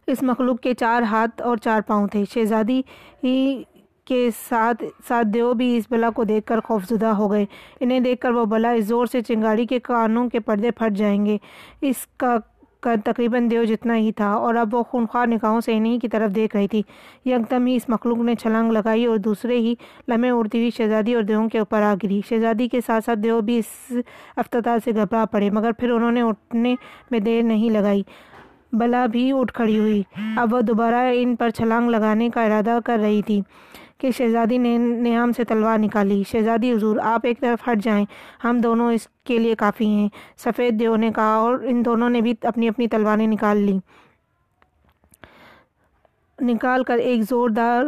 اس 0.07 0.23
مخلوق 0.23 0.59
کے 0.59 0.73
چار 0.73 1.01
ہاتھ 1.01 1.41
اور 1.41 1.57
چار 1.57 1.81
پاؤں 1.87 2.07
تھے۔ 2.07 2.23
شہزادی 2.33 2.81
کے 4.05 4.29
ساتھ 4.49 4.83
ساتھ 5.07 5.27
دیو 5.27 5.53
بھی 5.53 5.77
اس 5.77 5.83
بلا 5.89 6.09
کو 6.09 6.23
دیکھ 6.23 6.45
کر 6.45 6.59
خوفزدہ 6.59 7.05
ہو 7.05 7.31
گئے۔ 7.31 7.45
انہیں 7.79 7.99
دیکھ 7.99 8.21
کر 8.21 8.31
وہ 8.31 8.45
بلا 8.45 8.69
اس 8.69 8.85
زور 8.85 9.05
سے 9.05 9.21
چنگاڑی 9.21 9.65
کے 9.65 9.79
کانوں 9.79 10.29
کے 10.29 10.39
پردے 10.39 10.71
پھٹ 10.71 10.97
جائیں 10.97 11.25
گے۔ 11.25 11.37
اس 11.81 12.07
کا 12.17 12.37
تقریباً 13.05 13.49
دیو 13.51 13.63
جتنا 13.63 13.97
ہی 13.97 14.11
تھا۔ 14.11 14.31
اور 14.31 14.55
اب 14.55 14.75
وہ 14.75 14.83
خونخوار 14.83 15.27
نکاحوں 15.27 15.61
سے 15.61 15.77
انہیں 15.77 15.99
کی 15.99 16.07
طرف 16.07 16.35
دیکھ 16.35 16.55
رہی 16.55 16.67
تھی۔ 16.67 16.81
یکدم 17.25 17.65
ہی 17.65 17.75
اس 17.75 17.89
مخلوق 17.89 18.17
نے 18.17 18.35
چھلانگ 18.35 18.71
لگائی 18.71 19.05
اور 19.05 19.17
دوسرے 19.17 19.57
ہی 19.57 19.73
لمحے 20.07 20.29
اڑتی 20.29 20.57
ہوئی 20.57 20.69
شہزادی 20.69 21.13
اور 21.13 21.23
دیووں 21.23 21.49
کے 21.49 21.59
اوپر 21.59 21.81
آ 21.81 21.93
گری۔ 22.03 22.21
شہزادی 22.29 22.67
کے 22.67 22.81
ساتھ 22.85 23.05
ساتھ 23.05 23.19
دیو 23.19 23.41
بھی 23.41 23.57
اس 23.57 23.91
افتتاح 24.35 24.77
سے 24.85 24.91
گھبرا 24.91 25.25
پڑے، 25.25 25.49
مگر 25.49 25.71
پھر 25.71 25.91
انہوں 25.91 26.11
نے 26.11 26.21
اٹھنے 26.21 26.75
میں 27.11 27.19
دیر 27.19 27.43
نہیں 27.43 27.69
لگائی۔ 27.69 28.03
بلا 28.73 29.05
بھی 29.05 29.31
اٹھ 29.31 29.53
کھڑی 29.53 29.79
ہوئی۔ 29.79 30.03
اب 30.37 30.53
وہ 30.53 30.61
دوبارہ 30.61 31.09
ان 31.13 31.35
پر 31.35 31.49
چھلانگ 31.49 31.89
لگانے 31.89 32.29
کا 32.29 32.43
ارادہ 32.43 32.77
کر 32.85 32.99
رہی 33.01 33.21
تھی 33.21 33.41
کہ 33.97 34.11
شہزادی 34.11 34.57
نے 34.57 34.77
نیام 34.77 35.31
سے 35.31 35.43
تلوار 35.43 35.77
نکالی۔ 35.77 36.23
شہزادی، 36.31 36.71
حضور، 36.71 36.97
آپ 37.03 37.19
ایک 37.23 37.39
طرف 37.39 37.69
ہٹ 37.69 37.83
جائیں۔ 37.83 38.05
ہم 38.43 38.59
دونوں 38.59 38.91
اس 38.91 39.07
کے 39.23 39.37
لیے 39.39 39.55
کافی 39.55 39.85
ہیں۔ 39.85 40.09
سفید 40.37 40.79
دیو 40.79 40.95
نے 40.95 41.11
کہا 41.15 41.35
اور 41.35 41.59
ان 41.63 41.85
دونوں 41.85 42.09
نے 42.09 42.21
بھی 42.21 42.33
اپنی 42.41 42.67
اپنی 42.67 42.87
تلواریں 42.87 43.27
نکال 43.27 43.57
لی۔ 43.57 43.77
نکال 46.41 46.83
کر 46.83 46.97
ایک 46.97 47.21
زوردار 47.29 47.83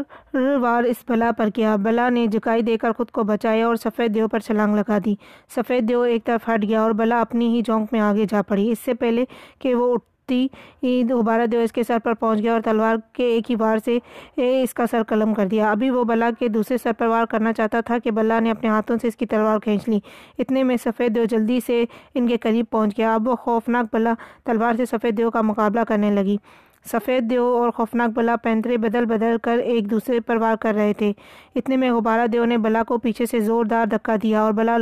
وار 0.62 0.84
اس 0.84 0.96
بلا 1.08 1.32
پر 1.38 1.50
کیا۔ 1.50 1.76
بلا 1.76 2.10
نے 2.10 2.28
جکائی 2.28 2.62
دے 2.62 2.78
کر 2.78 2.92
خود 2.92 3.12
کو 3.12 3.24
بچایا 3.24 3.68
اور 3.68 3.76
سفید 3.76 4.16
دیو 4.16 4.28
پر 4.28 4.40
چھلانگ 4.40 4.76
لگا 4.76 4.98
دی۔ 5.06 5.16
سفید 5.56 5.90
دیو 5.90 6.02
ایک 6.02 6.24
طرف 6.24 6.50
ہٹ 6.50 6.64
گیا 6.64 6.82
اور 6.82 6.92
بلا 6.92 7.22
اپنی 7.22 7.48
ہی 7.56 7.62
جونک 7.66 7.90
میں 7.92 8.00
آگے 8.02 8.26
جا 8.30 8.42
پڑی۔ 8.42 8.72
اس 8.72 8.80
سے 8.86 8.94
پہلے 8.94 9.26
کہ 9.60 9.76
وہ 9.76 9.94
اٹھ 9.94 10.04
دوبارہ 11.10 11.46
دیو 11.46 11.60
اس 11.60 11.72
کے 11.72 11.84
سر 11.84 11.98
پر 12.04 12.14
پہنچ 12.14 12.42
گیا 12.44 12.54
اور 12.54 12.62
تلوار 12.62 12.96
کے 13.14 13.26
ایک 13.26 13.50
ہی 13.52 13.56
وار 13.60 13.78
سے 13.86 13.98
اس 14.64 14.74
کا 14.74 14.86
سر 14.92 15.04
قلم 15.08 15.34
کر 15.34 15.46
دیا۔ 15.48 15.72
ابھی 15.72 15.90
وہ 15.90 16.04
بلا 16.04 16.30
کے 16.40 16.48
دوسرے 16.48 16.78
سر 16.84 16.94
پر 16.98 17.08
وار 17.08 17.26
کرنا 17.26 17.54
چاہتا 17.54 17.82
تھا 17.82 17.98
کہ 18.04 18.12
بلا 18.12 18.40
نے 18.40 18.52
اپنے 18.52 18.70
ہاتھوں 18.70 18.98
سے 19.02 19.08
اس 19.08 19.16
کی 19.16 19.26
تلوار 19.26 19.60
کھینچ 19.60 19.88
لی۔ 19.90 20.00
اتنے 20.40 20.64
میں 20.64 20.78
سفید 20.84 21.16
دیو 21.16 21.24
جلدی 21.26 21.60
سے 21.66 21.84
ان 22.16 22.28
کے 22.28 22.38
قریب 22.38 22.66
پہنچ 22.72 22.98
گیا۔ 22.98 23.14
اب 23.16 23.28
وہ 23.28 23.36
خوفناک 23.36 23.94
بلا 23.94 24.14
تلوار 24.46 24.74
سے 24.78 24.86
سفید 24.86 25.18
دیو 25.18 25.32
کا 25.32 25.42
مقابلہ 25.42 25.84
کرنے 25.88 26.12
لگی۔ 26.12 26.38
سفید 26.92 27.30
دیو 27.30 27.44
اور 27.62 27.70
خوفناک 27.76 28.10
بلا 28.16 28.36
پینترے 28.44 28.78
بدل 28.78 29.06
بدل 29.06 29.36
کر 29.44 29.58
ایک 29.58 29.90
دوسرے 29.92 30.20
پر 30.20 30.36
وار 30.42 30.56
کر 30.62 30.74
رہے 30.76 30.94
تھے۔ 30.98 31.12
اتنے 31.56 31.78
میں 31.78 31.92
غبارہ 31.92 32.28
دیو 32.28 32.46
نے 32.46 32.58
بلا 32.58 32.84
کو 32.88 32.98
پیچھے 32.98 33.26
سے 33.26 33.40
زوردار 33.40 33.86
دھکا 33.92 34.16
دیا 34.24 34.42
اور 34.42 34.54
بلا 34.54 34.78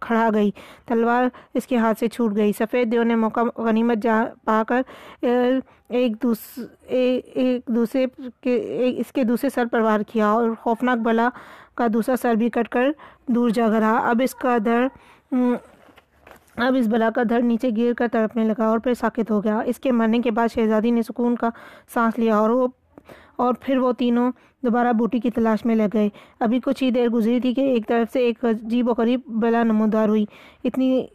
کھڑا 0.00 0.28
گئی۔ 0.34 0.50
تلوار 0.86 1.24
اس 1.54 1.66
کے 1.66 1.76
ہاتھ 1.76 1.98
سے 2.00 2.08
چھوٹ 2.08 2.36
گئی۔ 2.36 2.52
سفید 2.58 2.92
دیو 2.92 3.02
نے 3.02 3.14
موقع 3.14 3.40
غنیمت 3.56 4.02
جا 4.02 4.22
پا 4.44 4.62
کر 4.68 4.82
ایک 5.88 6.22
دوسرے 7.68 8.06
کے 8.42 8.56
اس 8.98 9.12
کے 9.12 9.22
دوسرے 9.24 9.50
سر 9.54 9.66
پر 9.72 9.80
وار 9.80 10.00
کیا 10.12 10.28
اور 10.28 10.50
خوفناک 10.60 10.98
بلا 10.98 11.28
کا 11.74 11.86
دوسرا 11.92 12.16
سر 12.22 12.34
بھی 12.34 12.48
کٹ 12.50 12.68
کر 12.68 12.90
دور 13.26 13.50
جا 13.50 13.68
رہا 13.80 13.96
اب 14.10 14.22
اس 14.24 14.34
کا 14.34 14.56
در 14.64 14.86
اب 16.56 16.74
اس 16.78 16.86
بلا 16.88 17.10
کا 17.14 17.22
دھڑ 17.28 17.40
نیچے 17.42 17.70
گر 17.76 17.92
کر 17.92 18.06
تڑپنے 18.12 18.44
لگا 18.44 18.66
اور 18.66 18.78
پھر 18.78 18.94
ساکت 18.94 19.30
ہو 19.30 19.44
گیا۔ 19.44 19.58
اس 19.58 19.78
کے 19.78 19.92
مرنے 19.92 20.18
کے 20.18 20.30
بعد 20.30 20.48
شہزادی 20.54 20.90
نے 20.90 21.02
سکون 21.02 21.36
کا 21.36 21.48
سانس 21.94 22.18
لیا 22.18 22.36
اور 22.36 22.50
وہ 22.50 22.68
اور 23.36 23.54
پھر 23.60 23.78
وہ 23.78 23.92
تینوں 23.92 24.32
دوبارہ 24.62 24.92
بوٹی 24.92 25.20
کی 25.20 25.30
تلاش 25.30 25.64
میں 25.64 25.74
لگ 25.74 25.92
گئے۔ 25.94 26.08
ابھی 26.40 26.60
کچھ 26.64 26.82
ہی 26.82 26.90
دیر 26.90 27.08
گزری 27.08 27.40
تھی 27.40 27.54
کہ 27.54 27.60
ایک 27.60 27.88
طرف 27.88 28.12
سے 28.12 28.18
ایک 28.18 28.44
عجیب 28.44 28.88
و 28.88 28.92
غریب 28.98 29.20
بلا 29.26 29.62
نمودار 29.62 30.08
ہوئی۔ 30.08 30.24
اتنی 30.64 31.06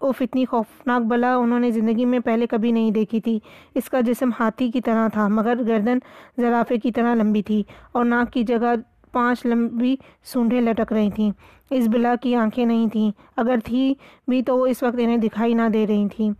اف 0.00 0.22
اتنی 0.22 0.44
خوفناک 0.44 1.02
بلا 1.02 1.36
انہوں 1.36 1.60
نے 1.60 1.70
زندگی 1.70 2.04
میں 2.04 2.18
پہلے 2.18 2.46
کبھی 2.46 2.72
نہیں 2.72 2.90
دیکھی 2.90 3.20
تھی۔ 3.20 3.38
اس 3.74 3.88
کا 3.90 4.00
جسم 4.00 4.30
ہاتھی 4.40 4.70
کی 4.70 4.80
طرح 4.80 5.08
تھا، 5.08 5.28
مگر 5.28 5.58
گردن 5.68 5.98
زرافے 6.36 6.78
کی 6.78 6.92
طرح 6.92 7.14
لمبی 7.14 7.42
تھی 7.42 7.62
اور 7.92 8.04
ناک 8.04 8.32
کی 8.32 8.42
جگہ 8.42 8.74
پانچ 9.14 9.46
لمبی 9.46 9.94
سونڈیں 10.32 10.60
لٹک 10.60 10.92
رہی 10.92 11.10
تھیں۔ 11.14 11.30
اس 11.70 11.88
بلا 11.92 12.14
کی 12.22 12.34
آنکھیں 12.36 12.64
نہیں 12.66 12.88
تھیں۔ 12.92 13.10
اگر 13.36 13.58
تھی 13.64 13.92
بھی 14.28 14.42
تو 14.46 14.56
وہ 14.58 14.66
اس 14.66 14.82
وقت 14.82 14.96
انہیں 14.98 15.16
دکھائی 15.16 15.54
نہ 15.54 15.68
دے 15.72 15.86
رہی 15.86 16.08
تھیں۔ 16.16 16.32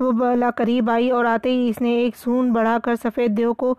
وہ 0.00 0.10
بلا 0.12 0.50
قریب 0.56 0.90
آئی 0.90 1.10
اور 1.10 1.24
آتے 1.24 1.50
ہی 1.50 1.68
اس 1.68 1.80
نے 1.80 1.90
ایک 1.98 2.16
سون 2.16 2.52
بڑھا 2.52 2.76
کر 2.84 2.94
سفید 3.02 3.36
دیو 3.36 3.52
کو 3.62 3.74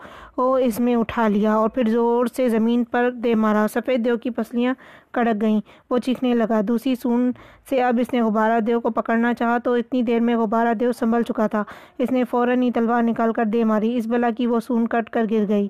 اس 0.65 0.79
میں 0.79 0.96
اٹھا 0.96 1.27
لیا 1.27 1.53
اور 1.56 1.70
پھر 1.75 1.89
زور 1.89 2.25
سے 2.38 2.48
زمین 2.50 2.84
پر 2.91 3.10
دے 3.24 3.34
مارا۔ 3.44 3.65
سفید 3.74 4.06
دیو 4.06 4.17
کی 4.24 4.29
پسلیاں 4.38 4.74
کڑک 5.13 5.41
گئیں۔ 5.41 5.60
وہ 5.89 5.98
چیخنے 6.06 6.34
لگا۔ 6.36 6.62
دوسری 6.67 6.96
سون 7.01 7.32
سے 7.70 7.82
اب 7.84 8.00
اس 8.01 8.13
نے 8.13 8.22
غبارہ 8.22 8.60
دیو 8.67 8.79
کو 8.82 8.89
پکڑنا 9.00 9.34
چاہا 9.34 9.58
تو 9.63 9.74
اتنی 9.74 10.01
دیر 10.10 10.20
میں 10.27 10.36
غبارہ 10.36 10.74
دیو 10.79 10.91
سنبھل 11.00 11.24
چکا 11.27 11.48
تھا۔ 11.48 11.63
اس 12.00 12.12
نے 12.12 12.24
فوراً 12.32 12.62
ہی 12.62 12.72
تلوار 12.75 13.03
نکال 13.03 13.34
کر 13.34 13.46
دے 13.53 13.63
ماری۔ 13.72 13.96
اس 13.98 14.08
بلا 14.08 14.29
کی 14.38 14.48
وہ 14.48 14.60
سون 14.67 14.88
کٹ 14.88 15.10
کر 15.10 15.25
گر 15.32 15.46
گئی۔ 15.50 15.67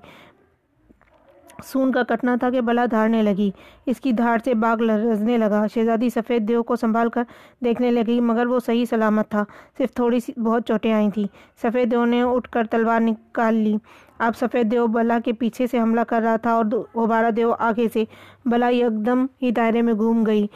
سون 1.66 1.92
کا 1.92 2.04
کٹنا 2.04 2.36
تھا 2.40 2.50
کہ 2.50 2.62
بلا 2.62 2.86
دھاڑنے 2.92 3.22
لگی۔ 3.24 3.50
اس 3.86 4.00
کی 4.02 4.12
دھاڑ 4.12 4.38
سے 4.46 4.54
باغ 4.54 4.82
لرزنے 4.82 5.38
لگا۔ 5.38 5.66
شہزادی 5.74 6.10
سفید 6.10 6.48
دیو 6.48 6.64
کو 6.64 6.76
سنبھال 6.76 7.10
کر 7.10 7.24
دیکھنے 7.64 7.92
لگی، 7.92 8.20
مگر 8.20 8.48
وہ 8.48 8.60
صحیح 8.66 8.86
سلامت 8.86 9.30
تھا۔ 9.30 9.44
صرف 9.78 9.94
تھوڑی 9.94 10.20
سی 10.20 10.42
بہت 10.42 10.68
چوٹیں 10.68 10.94
آئی 10.94 11.10
تھیں۔ 11.12 11.28
سفید 11.62 11.92
دیو 11.92 12.06
نے 12.06 12.22
اٹھ 12.22 12.50
کر 12.50 12.66
تلوار 12.72 13.02
نکال 13.02 13.54
لی۔ 13.54 13.78
اب 14.20 14.36
سفید 14.40 14.72
دیو 14.72 14.88
بلا 14.88 15.18
کے 15.26 15.34
پیچھے 15.34 15.68
سے 15.68 15.80
حملہ 15.80 16.02
کر 16.08 16.22
رہا 16.22 16.36
تھا 16.36 16.54
اور 16.54 16.66
غبارہ 16.96 17.32
دیو 17.32 17.54
آگے 17.60 17.88
سے 17.94 18.04
بلا 18.46 18.68
ایک 18.68 19.06
دم 19.06 19.26
ہی 19.42 19.52
دائرے 19.52 19.82
میں 19.82 19.94
گھوم 19.94 20.24
گئی۔ 20.26 20.48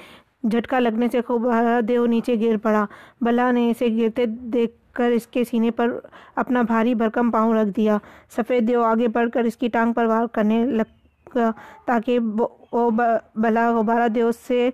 جھٹکا 0.51 0.79
لگنے 0.79 1.07
سے 1.11 1.19
غبارہ 1.29 1.81
دیو 1.81 2.05
نیچے 2.05 2.35
گر 2.41 2.57
پڑا۔ 2.57 2.85
بلا 3.21 3.51
نے 3.51 3.69
اسے 3.71 3.87
گرتے 3.97 4.25
دیکھ 4.25 4.75
کر 4.95 5.11
اس 5.15 5.27
کے 5.27 5.43
سینے 5.49 5.71
پر 5.71 5.91
اپنا 6.41 6.61
بھاری 6.67 6.93
بھرکم 6.95 7.31
پاؤں 7.31 7.53
رکھ 7.55 7.69
دیا۔ 7.75 7.97
سفید 8.35 8.67
دیو 8.67 8.83
آگے 8.83 9.07
بڑھ 9.13 9.29
کر 9.33 9.43
اس 9.43 9.57
کی 9.57 9.67
ٹانگ 9.73 9.93
پر 9.93 10.05
وار 10.05 10.25
کرنے 10.33 10.65
لگا 10.67 11.49
تاکہ 11.85 12.19
وہ 12.71 12.89
بلا 13.35 13.69
غبارہ 13.77 14.07
دیو 14.15 14.31
سے 14.47 14.67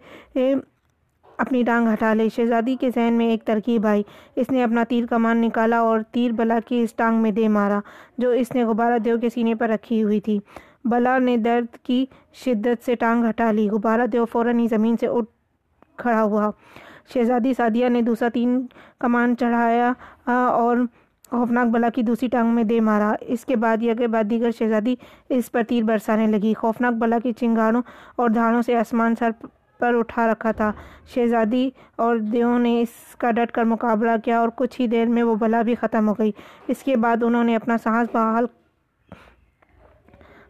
اپنی 1.40 1.62
ٹانگ 1.64 1.88
ہٹا 1.94 2.14
لے۔ 2.14 2.28
شہزادی 2.36 2.76
کے 2.80 2.90
ذہن 2.96 3.14
میں 3.18 3.30
ایک 3.30 3.44
ترکیب 3.46 3.86
آئی۔ 3.88 4.04
اس 4.36 4.50
نے 4.52 4.64
اپنا 4.64 4.84
تیر 4.90 5.06
کمان 5.10 5.42
نکالا 5.42 5.80
اور 5.80 6.00
تیر 6.12 6.32
بلا 6.38 6.60
کی 6.68 6.82
اس 6.84 6.94
ٹانگ 6.96 7.22
میں 7.22 7.32
دے 7.32 7.48
مارا، 7.58 7.80
جو 8.18 8.30
اس 8.42 8.54
نے 8.56 8.64
غبارہ 8.66 8.98
دیو 9.06 9.18
کے 9.20 9.30
سینے 9.34 9.56
پر 9.56 9.70
رکھی 9.70 10.02
ہوئی 10.04 10.20
تھی۔ 10.22 10.40
بلا 10.92 11.18
نے 11.20 11.38
درد 11.46 11.76
کی 11.86 12.06
شدت 12.44 12.86
سے 12.86 12.96
ٹانگ 12.96 13.26
ہٹا 13.30 13.52
لی۔ 13.52 13.70
غبارہ 13.70 14.06
دیو 14.12 14.26
فوراً 14.32 14.60
ہی 14.60 14.68
زمین 14.70 14.96
سے 15.00 15.08
اٹھ 15.08 15.30
کھڑا 15.98 16.24
ہوا۔ 16.24 16.50
شہزادی 17.14 17.54
سعدیہ 17.54 17.90
نے 17.90 18.02
دوسرا 18.02 18.30
تین 18.34 18.62
کمان 19.00 19.36
چڑھایا 19.40 19.92
اور 20.26 20.78
خوفناک 21.30 21.68
بلا 21.68 21.90
کی 21.96 22.02
دوسری 22.02 22.28
ٹانگ 22.32 22.54
میں 22.56 22.64
دے 22.64 22.80
مارا۔ 22.80 23.14
اس 23.22 23.46
کے 23.46 23.56
بعد 23.56 23.84
یا 23.84 23.94
کے 24.00 24.08
بعد 24.08 24.30
دیگر 24.30 24.52
شہزادی 24.60 24.96
اس 25.30 25.52
پر 25.52 25.64
تیر 25.68 25.84
برسانے 25.84 26.28
لگی۔ 26.28 26.54
خوفناک 26.54 26.94
بلا 27.00 27.18
کی 27.24 27.32
چنگاروں 27.34 27.82
اور 28.16 28.30
دھاڑوں 28.30 28.62
سے 28.62 28.76
آسمان 28.76 29.16
سر 29.20 29.32
پر 29.80 29.96
اٹھا 29.96 30.28
رکھا 30.28 30.52
تھا۔ 30.52 30.72
شہزادی 31.14 31.70
اور 31.96 32.18
دیو 32.34 32.58
نے 32.58 32.80
اس 32.82 33.16
کا 33.16 33.32
ڈٹ 33.32 33.52
کر 33.52 33.64
مقابلہ 33.64 34.12
کیا 34.26 34.40
اور 34.40 34.50
کچھ 34.56 34.80
ہی 34.82 34.88
دیر 34.88 35.06
میں 35.06 35.24
وہ 35.24 35.36
بلا 35.36 35.62
بھی 35.62 35.76
ختم 35.76 36.08
ہو 36.10 36.14
گئی۔ 36.20 36.32
اس 36.68 36.84
کے 36.84 36.96
بعد 36.96 37.24
انہوں 37.24 37.44
نے 37.44 37.56
اپنا 37.56 37.78
سانس 37.84 38.08
بحال 38.14 38.46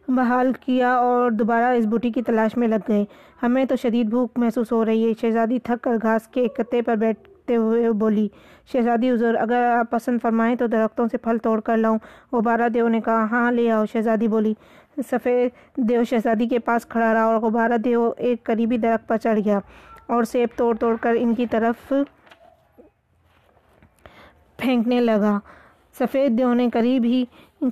بحال 0.08 0.52
کیا 0.60 0.92
اور 0.94 1.30
دوبارہ 1.30 1.72
اس 1.76 1.86
بوٹی 1.86 2.10
کی 2.10 2.22
تلاش 2.22 2.56
میں 2.56 2.68
لگ 2.68 2.88
گئے۔ 2.88 3.04
ہمیں 3.42 3.64
تو 3.64 3.76
شدید 3.76 4.06
بھوک 4.10 4.38
محسوس 4.38 4.72
ہو 4.72 4.84
رہی 4.84 5.06
ہے۔ 5.08 5.12
شہزادی 5.20 5.58
تھک 5.58 5.82
کر 5.84 5.96
گھاس 6.02 6.28
کے 6.28 6.40
ایک 6.40 6.56
کتے 6.56 6.80
پر 6.82 6.96
بیٹھتے 6.96 7.56
ہوئے 7.56 7.90
بولی، 8.00 8.28
شہزادی 8.72 9.10
حضور، 9.10 9.34
اگر 9.34 9.62
آپ 9.78 9.90
پسند 9.90 10.18
فرمائیں 10.22 10.54
تو 10.56 10.66
درختوں 10.66 11.06
سے 11.10 11.16
پھل 11.16 11.38
توڑ 11.38 11.60
کر 11.60 11.76
لاؤں۔ 11.76 11.98
غبارہ 12.32 12.68
دیو 12.68 12.88
نے 12.88 13.00
کہا 13.00 13.24
ہاں 13.30 13.50
لے 13.52 13.70
آؤ۔ 13.70 13.84
شہزادی 13.92 14.28
بولی، 14.28 14.54
سفید 15.10 15.50
دیو 15.88 16.04
شہزادی 16.04 16.48
کے 16.48 16.58
پاس 16.58 16.86
کھڑا 16.86 17.12
رہا 17.14 17.24
اور 17.24 17.40
غبارہ 17.40 17.76
دیو 17.76 18.10
ایک 18.16 18.44
قریبی 18.44 18.78
درخت 18.78 19.08
پر 19.08 19.16
چڑھ 19.16 19.40
گیا 19.44 19.58
اور 20.06 20.24
سیب 20.24 20.48
توڑ 20.56 20.74
توڑ 20.76 20.96
کر 21.00 21.16
ان 21.18 21.34
کی 21.34 21.46
طرف 21.46 21.92
پھینکنے 24.56 25.00
لگا۔ 25.00 25.38
سفید 25.98 26.38
دیو 26.38 26.52
نے 26.54 26.68
قریب 26.72 27.04
ہی 27.04 27.24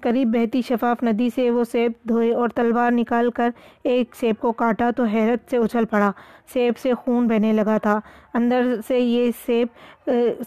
قریب 0.03 0.29
بہتی 0.29 0.63
شفاف 0.63 1.03
ندی 1.03 1.29
سے 1.35 1.51
وہ 1.51 1.65
سیب 1.65 1.93
دھوئے 2.09 2.33
اور 2.35 2.49
تلوار 2.49 2.93
نکال 2.93 3.31
کر 3.31 3.51
ایک 3.83 4.15
سیب 4.15 4.35
کو 4.41 4.53
کاٹا 4.53 4.91
تو 4.97 5.05
حیرت 5.05 5.51
سے 5.51 5.57
اچھل 5.57 5.85
پڑا۔ 5.85 6.13
سیب 6.53 6.79
سے 6.79 6.95
خون 6.95 7.27
بہنے 7.29 7.53
لگا 7.53 7.77
تھا۔ 7.79 7.99
اندر 8.35 8.75
سے 8.89 8.99
یہ 8.99 9.31
سیب 9.47 9.69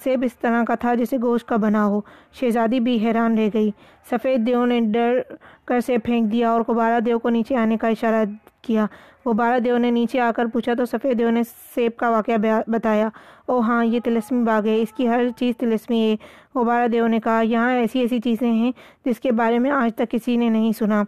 سیب 0.03 0.23
اس 0.23 0.37
طرح 0.39 0.63
کا 0.63 0.75
تھا 0.75 0.93
جسے 0.95 1.17
گوشت 1.23 1.47
کا 1.47 1.55
بنا 1.55 1.85
ہو۔ 1.85 1.99
شہزادی 2.39 2.79
بھی 2.79 2.97
حیران 3.05 3.37
رہ 3.37 3.49
گئی۔ 3.53 3.71
سفید 4.11 4.45
دیو 4.47 4.65
نے 4.65 4.79
ڈر 4.93 5.19
کر 5.65 5.79
سیب 5.79 6.03
پھینک 6.03 6.31
دیا 6.31 6.49
اور 6.51 6.61
غبارہ 6.67 6.99
دیو 6.99 7.19
کو 7.19 7.29
نیچے 7.29 7.55
آنے 7.55 7.77
کا 7.77 7.87
اشارہ 7.87 8.23
کیا۔ 8.61 8.85
غبارہ 9.25 9.59
دیو 9.59 9.77
نے 9.77 9.91
نیچے 9.91 10.19
آ 10.19 10.31
کر 10.35 10.45
پوچھا 10.53 10.73
تو 10.73 10.85
سفید 10.85 11.19
دیو 11.19 11.29
نے 11.29 11.41
سیب 11.75 11.97
کا 11.97 12.09
واقعہ 12.09 12.37
بتایا۔ 12.67 13.09
او 13.45 13.59
ہاں 13.59 13.83
یہ 13.85 13.99
تلسمی 14.03 14.43
باغ 14.43 14.67
ہے۔ 14.67 14.81
اس 14.81 14.93
کی 14.93 15.07
ہر 15.07 15.23
چیز 15.37 15.57
تلسمی 15.57 16.01
ہے۔ 16.09 16.15
غبارہ 16.59 16.87
دیو 16.87 17.07
نے 17.07 17.19
کہا، 17.23 17.41
یہاں 17.41 17.71
ایسی 17.71 17.99
ایسی 17.99 18.19
چیزیں 18.19 18.51
ہیں 18.51 18.71
جس 19.05 19.19
کے 19.19 19.31
بارے 19.31 19.59
میں 19.59 19.71
آج 19.71 19.95
تک 19.95 20.11
کسی 20.11 20.37
نے 20.37 20.49
نہیں 20.49 20.71
سنا۔ 20.71 21.03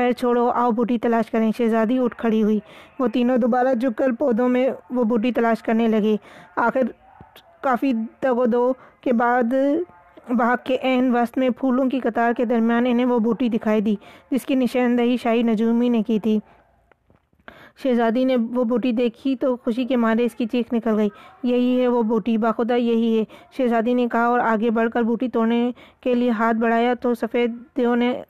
خیر 0.00 0.12
چھوڑو، 0.12 0.50
آؤ 0.54 0.70
بوٹی 0.70 0.98
تلاش 0.98 1.30
کریں۔ 1.30 1.50
شہزادی 1.56 1.98
اٹھ 1.98 2.16
کھڑی 2.16 2.42
ہوئی۔ 2.42 2.60
وہ 2.98 3.06
تینوں 3.08 3.36
دوبارہ 3.36 3.74
جھک 3.74 3.98
کر 3.98 4.10
پودوں 4.18 4.48
میں 4.48 4.70
وہ 4.90 5.04
بوٹی 5.04 5.32
تلاش 5.32 5.62
کرنے 5.62 5.88
لگے۔ 5.88 6.16
آخر 6.56 6.80
کافی 7.60 7.92
دگ 8.22 8.38
و 8.38 8.46
دو 8.46 8.72
کے 9.00 9.12
بعد 9.12 9.52
باغ 10.28 10.56
کے 10.64 10.76
عین 10.82 11.16
وسط 11.16 11.38
میں 11.38 11.50
پھولوں 11.50 11.84
کی 11.90 12.00
قطار 12.00 12.32
کے 12.32 12.44
درمیان 12.44 12.84
انہیں 12.88 13.06
وہ 13.06 13.18
بوٹی 13.18 13.48
دکھائی 13.48 13.80
دی، 13.80 13.94
جس 14.30 14.46
کی 14.46 14.54
نشاندہی 14.54 15.16
شاہی 15.22 15.42
نجومی 15.42 15.88
نے 15.88 16.02
کی 16.02 16.18
تھی۔ 16.18 16.38
شہزادی 17.82 18.24
نے 18.24 18.36
وہ 18.36 18.64
بوٹی 18.64 18.92
دیکھی 18.92 19.36
تو 19.36 19.56
خوشی 19.56 19.84
کے 19.84 19.96
مارے 19.96 20.24
اس 20.24 20.34
کی 20.34 20.46
چیخ 20.46 20.72
نکل 20.72 20.96
گئی۔ 20.96 21.08
یہی 21.42 21.80
ہے 21.80 21.88
وہ 21.88 22.02
بوٹی 22.02 22.36
باخدا 22.36 22.74
یہی 22.74 23.18
ہے۔ 23.18 23.24
شہزادی 23.56 23.94
نے 23.94 24.06
کہا 24.12 24.24
اور 24.26 24.38
آگے 24.38 24.70
بڑھ 24.70 24.90
کر 24.90 25.02
بوٹی 25.02 25.28
توڑنے 25.28 25.70
کے 26.00 26.14
لیے 26.14 26.30
ہاتھ 26.30 26.56
بڑھایا 26.56 26.94
تو 26.94 27.14
سفید 27.14 27.52
دیو 27.76 27.94
نے 27.94 28.22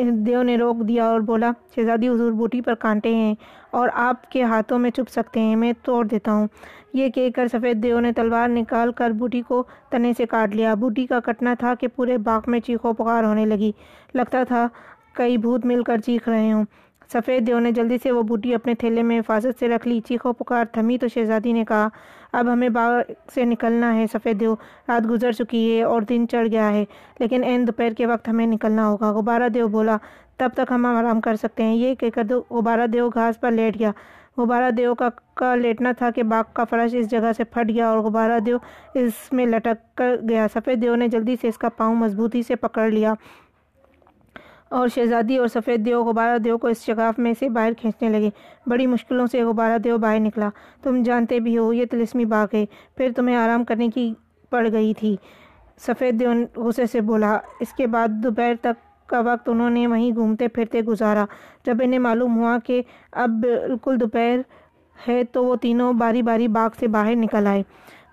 دیو 0.00 0.42
نے 0.42 0.56
روک 0.56 0.76
دیا 0.88 1.04
اور 1.04 1.20
بولا، 1.20 1.50
شہزادی 1.76 2.08
حضور 2.08 2.32
بوٹی 2.32 2.60
پر 2.60 2.74
کانٹے 2.74 3.14
ہیں 3.14 3.34
اور 3.70 3.88
آپ 3.92 4.30
کے 4.30 4.42
ہاتھوں 4.42 4.78
میں 4.78 4.90
چھپ 4.90 5.10
سکتے 5.10 5.40
ہیں، 5.40 5.56
میں 5.56 5.72
توڑ 5.82 6.04
دیتا 6.04 6.32
ہوں۔ 6.32 6.46
یہ 6.92 7.08
کہہ 7.08 7.30
کر 7.36 7.46
سفید 7.48 7.82
دیو 7.82 8.00
نے 8.00 8.12
تلوار 8.12 8.48
نکال 8.48 8.92
کر 8.92 9.10
بوٹی 9.10 9.42
کو 9.42 9.64
تنے 9.90 10.12
سے 10.16 10.26
کاٹ 10.26 10.56
لیا۔ 10.56 10.74
بوٹی 10.74 11.06
کا 11.06 11.20
کٹنا 11.20 11.54
تھا 11.58 11.74
کہ 11.74 11.88
پورے 11.88 12.18
باغ 12.18 12.40
میں 12.46 12.60
چیخو 12.60 12.92
پکار 12.92 13.24
ہونے 13.24 13.46
لگی۔ 13.46 13.72
لگتا 14.14 14.44
تھا 14.44 14.68
کئی 15.12 15.36
بھوت 15.38 15.66
مل 15.66 15.82
کر 15.82 15.98
چیخ 15.98 16.28
رہے 16.28 16.52
ہوں۔ 16.52 16.64
سفید 17.12 17.46
دیو 17.46 17.58
نے 17.58 17.70
جلدی 17.72 17.96
سے 18.02 18.12
وہ 18.12 18.22
بوٹی 18.22 18.54
اپنے 18.54 18.74
تھیلے 18.74 19.02
میں 19.02 19.18
حفاظت 19.18 19.58
سے 19.58 19.68
رکھ 19.68 19.88
لی۔ 19.88 20.00
چیخو، 20.00 20.32
پکار، 20.32 20.64
تھمی 20.72 20.98
تو 20.98 21.08
شہزادی 21.08 21.52
نے 21.52 21.64
کہا، 21.68 21.88
اب 22.32 22.52
ہمیں 22.52 22.68
باغ 22.68 22.92
سے 23.34 23.44
نکلنا 23.44 23.94
ہے۔ 23.94 24.06
سفید 24.12 24.40
دیو، 24.40 24.54
رات 24.88 25.10
گزر 25.10 25.32
چکی 25.32 25.76
ہے 25.76 25.82
اور 25.82 26.02
دن 26.02 26.24
چڑھ 26.30 26.48
گیا 26.52 26.70
ہے، 26.72 26.84
لیکن 27.20 27.44
این 27.44 27.66
دوپہر 27.66 27.92
کے 27.92 28.06
وقت 28.06 28.28
ہمیں 28.28 28.46
نکلنا 28.46 28.88
ہوگا۔ 28.88 29.10
غبارہ 29.10 29.48
دیو 29.48 29.68
بولا، 29.68 29.96
تب 30.36 30.48
تک 30.54 30.72
ہم 30.72 30.86
آرام 30.86 31.20
کر 31.20 31.36
سکتے 31.36 31.62
ہیں۔ 31.62 31.74
یہ 31.74 31.94
کہہ 31.94 32.10
کر 32.14 32.24
دو، 32.24 32.42
غبارہ 32.50 32.86
دیو 32.86 33.08
گھاس 33.08 33.40
پر 33.40 33.50
لیٹ 33.50 33.78
گیا۔ 33.78 33.90
غبارہ 34.36 34.70
دیو 34.70 34.94
کا 34.94 35.08
کا 35.34 35.54
لیٹنا 35.54 35.92
تھا 35.92 36.10
کہ 36.10 36.22
باغ 36.22 36.42
کا 36.52 36.64
فرش 36.64 36.94
اس 36.94 37.10
جگہ 37.10 37.32
سے 37.36 37.44
پھٹ 37.44 37.68
گیا 37.68 37.88
اور 37.88 37.98
غبارہ 37.98 38.38
دیو 38.38 38.56
اس 38.94 39.32
میں 39.32 39.46
لٹک 39.46 39.96
کر 39.96 40.16
گیا۔ 40.28 40.46
سفید 40.54 40.82
دیو 40.82 40.94
نے 40.94 41.08
جلدی 41.08 41.36
سے 41.40 41.48
اس 41.48 41.58
کا 41.58 41.68
پاؤں 41.68 41.94
مضبوطی 41.94 42.42
سے 42.42 42.56
پکڑ 42.56 42.90
لیا۔ 42.90 43.14
اور 44.72 44.88
شہزادی 44.88 45.36
اور 45.36 45.46
سفید 45.46 45.86
دیو 45.86 46.04
غبارہ 46.04 46.38
دیو 46.38 46.58
کو 46.58 46.68
اس 46.68 46.84
شگاف 46.84 47.18
میں 47.18 47.32
سے 47.38 47.48
باہر 47.48 47.72
کھینچنے 47.72 48.08
لگے۔ 48.08 48.30
بڑی 48.66 48.86
مشکلوں 48.86 49.26
سے 49.26 49.42
غبارہ 49.42 49.78
دیو 49.78 49.98
باہر 49.98 50.20
نکلا۔ 50.20 50.48
تم 50.82 51.02
جانتے 51.02 51.40
بھی 51.40 51.58
ہو، 51.58 51.72
یہ 51.72 51.84
تلسمی 51.90 52.24
باغ 52.24 52.46
ہے۔ 52.54 52.64
پھر 52.96 53.10
تمہیں 53.16 53.36
آرام 53.36 53.64
کرنے 53.64 53.88
کی 53.88 54.14
پڑ 54.50 54.68
گئی 54.72 54.94
تھی۔ 54.94 55.16
سفید 55.78 56.20
دیو 56.20 56.30
غصے 56.56 56.86
سے 56.86 57.00
بولا، 57.00 57.38
اس 57.60 57.72
کے 57.72 57.86
بعد 57.86 58.08
دوپہر 58.08 58.54
تک 58.60 59.08
کا 59.08 59.20
وقت 59.20 59.48
انہوں 59.48 59.70
نے 59.70 59.86
وہیں 59.86 60.10
گھومتے 60.14 60.48
پھرتے 60.48 60.80
گزارا۔ 60.80 61.24
جب 61.66 61.76
انہیں 61.80 61.98
معلوم 61.98 62.38
ہوا 62.38 62.56
کہ 62.64 62.82
اب 63.12 63.30
بالکل 63.30 64.00
دوپہر 64.00 64.40
ہے 65.08 65.24
تو 65.24 65.44
وہ 65.44 65.56
تینوں 65.56 65.92
باری 65.92 66.22
باری 66.22 66.48
باغ 66.48 66.68
سے 66.80 66.86
باہر 66.86 67.14
نکل 67.14 67.46
آئے۔ 67.46 67.62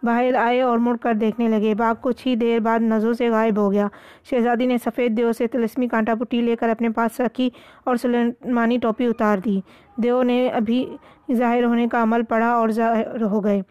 باہر 0.03 0.35
آئے 0.35 0.61
اور 0.61 0.77
مڑ 0.77 0.95
کر 0.97 1.13
دیکھنے 1.13 1.47
لگے۔ 1.47 1.73
باغ 1.75 1.93
کچھ 2.01 2.27
ہی 2.27 2.35
دیر 2.35 2.59
بعد 2.59 2.79
نظروں 2.79 3.13
سے 3.13 3.29
غائب 3.29 3.57
ہو 3.57 3.71
گیا۔ 3.71 3.87
شہزادی 4.29 4.65
نے 4.65 4.77
سفید 4.77 5.17
دیو 5.17 5.33
سے 5.33 5.47
تلسمی 5.47 5.87
کانٹا 5.87 6.15
پٹی 6.15 6.41
لے 6.41 6.55
کر 6.55 6.69
اپنے 6.69 6.89
پاس 6.89 7.19
رکھی 7.19 7.49
اور 7.83 7.95
سلیمانی 7.95 8.77
ٹوپی 8.77 9.05
اتار 9.05 9.37
دی۔ 9.45 9.59
دیو 10.03 10.21
نے 10.23 10.47
ابھی 10.49 10.85
ظاہر 11.33 11.63
ہونے 11.63 11.87
کا 11.87 12.03
عمل 12.03 12.23
پڑا 12.29 12.49
اور 12.49 12.69
ظاہر 12.69 13.21
ہو 13.21 13.43
گئے۔ 13.43 13.61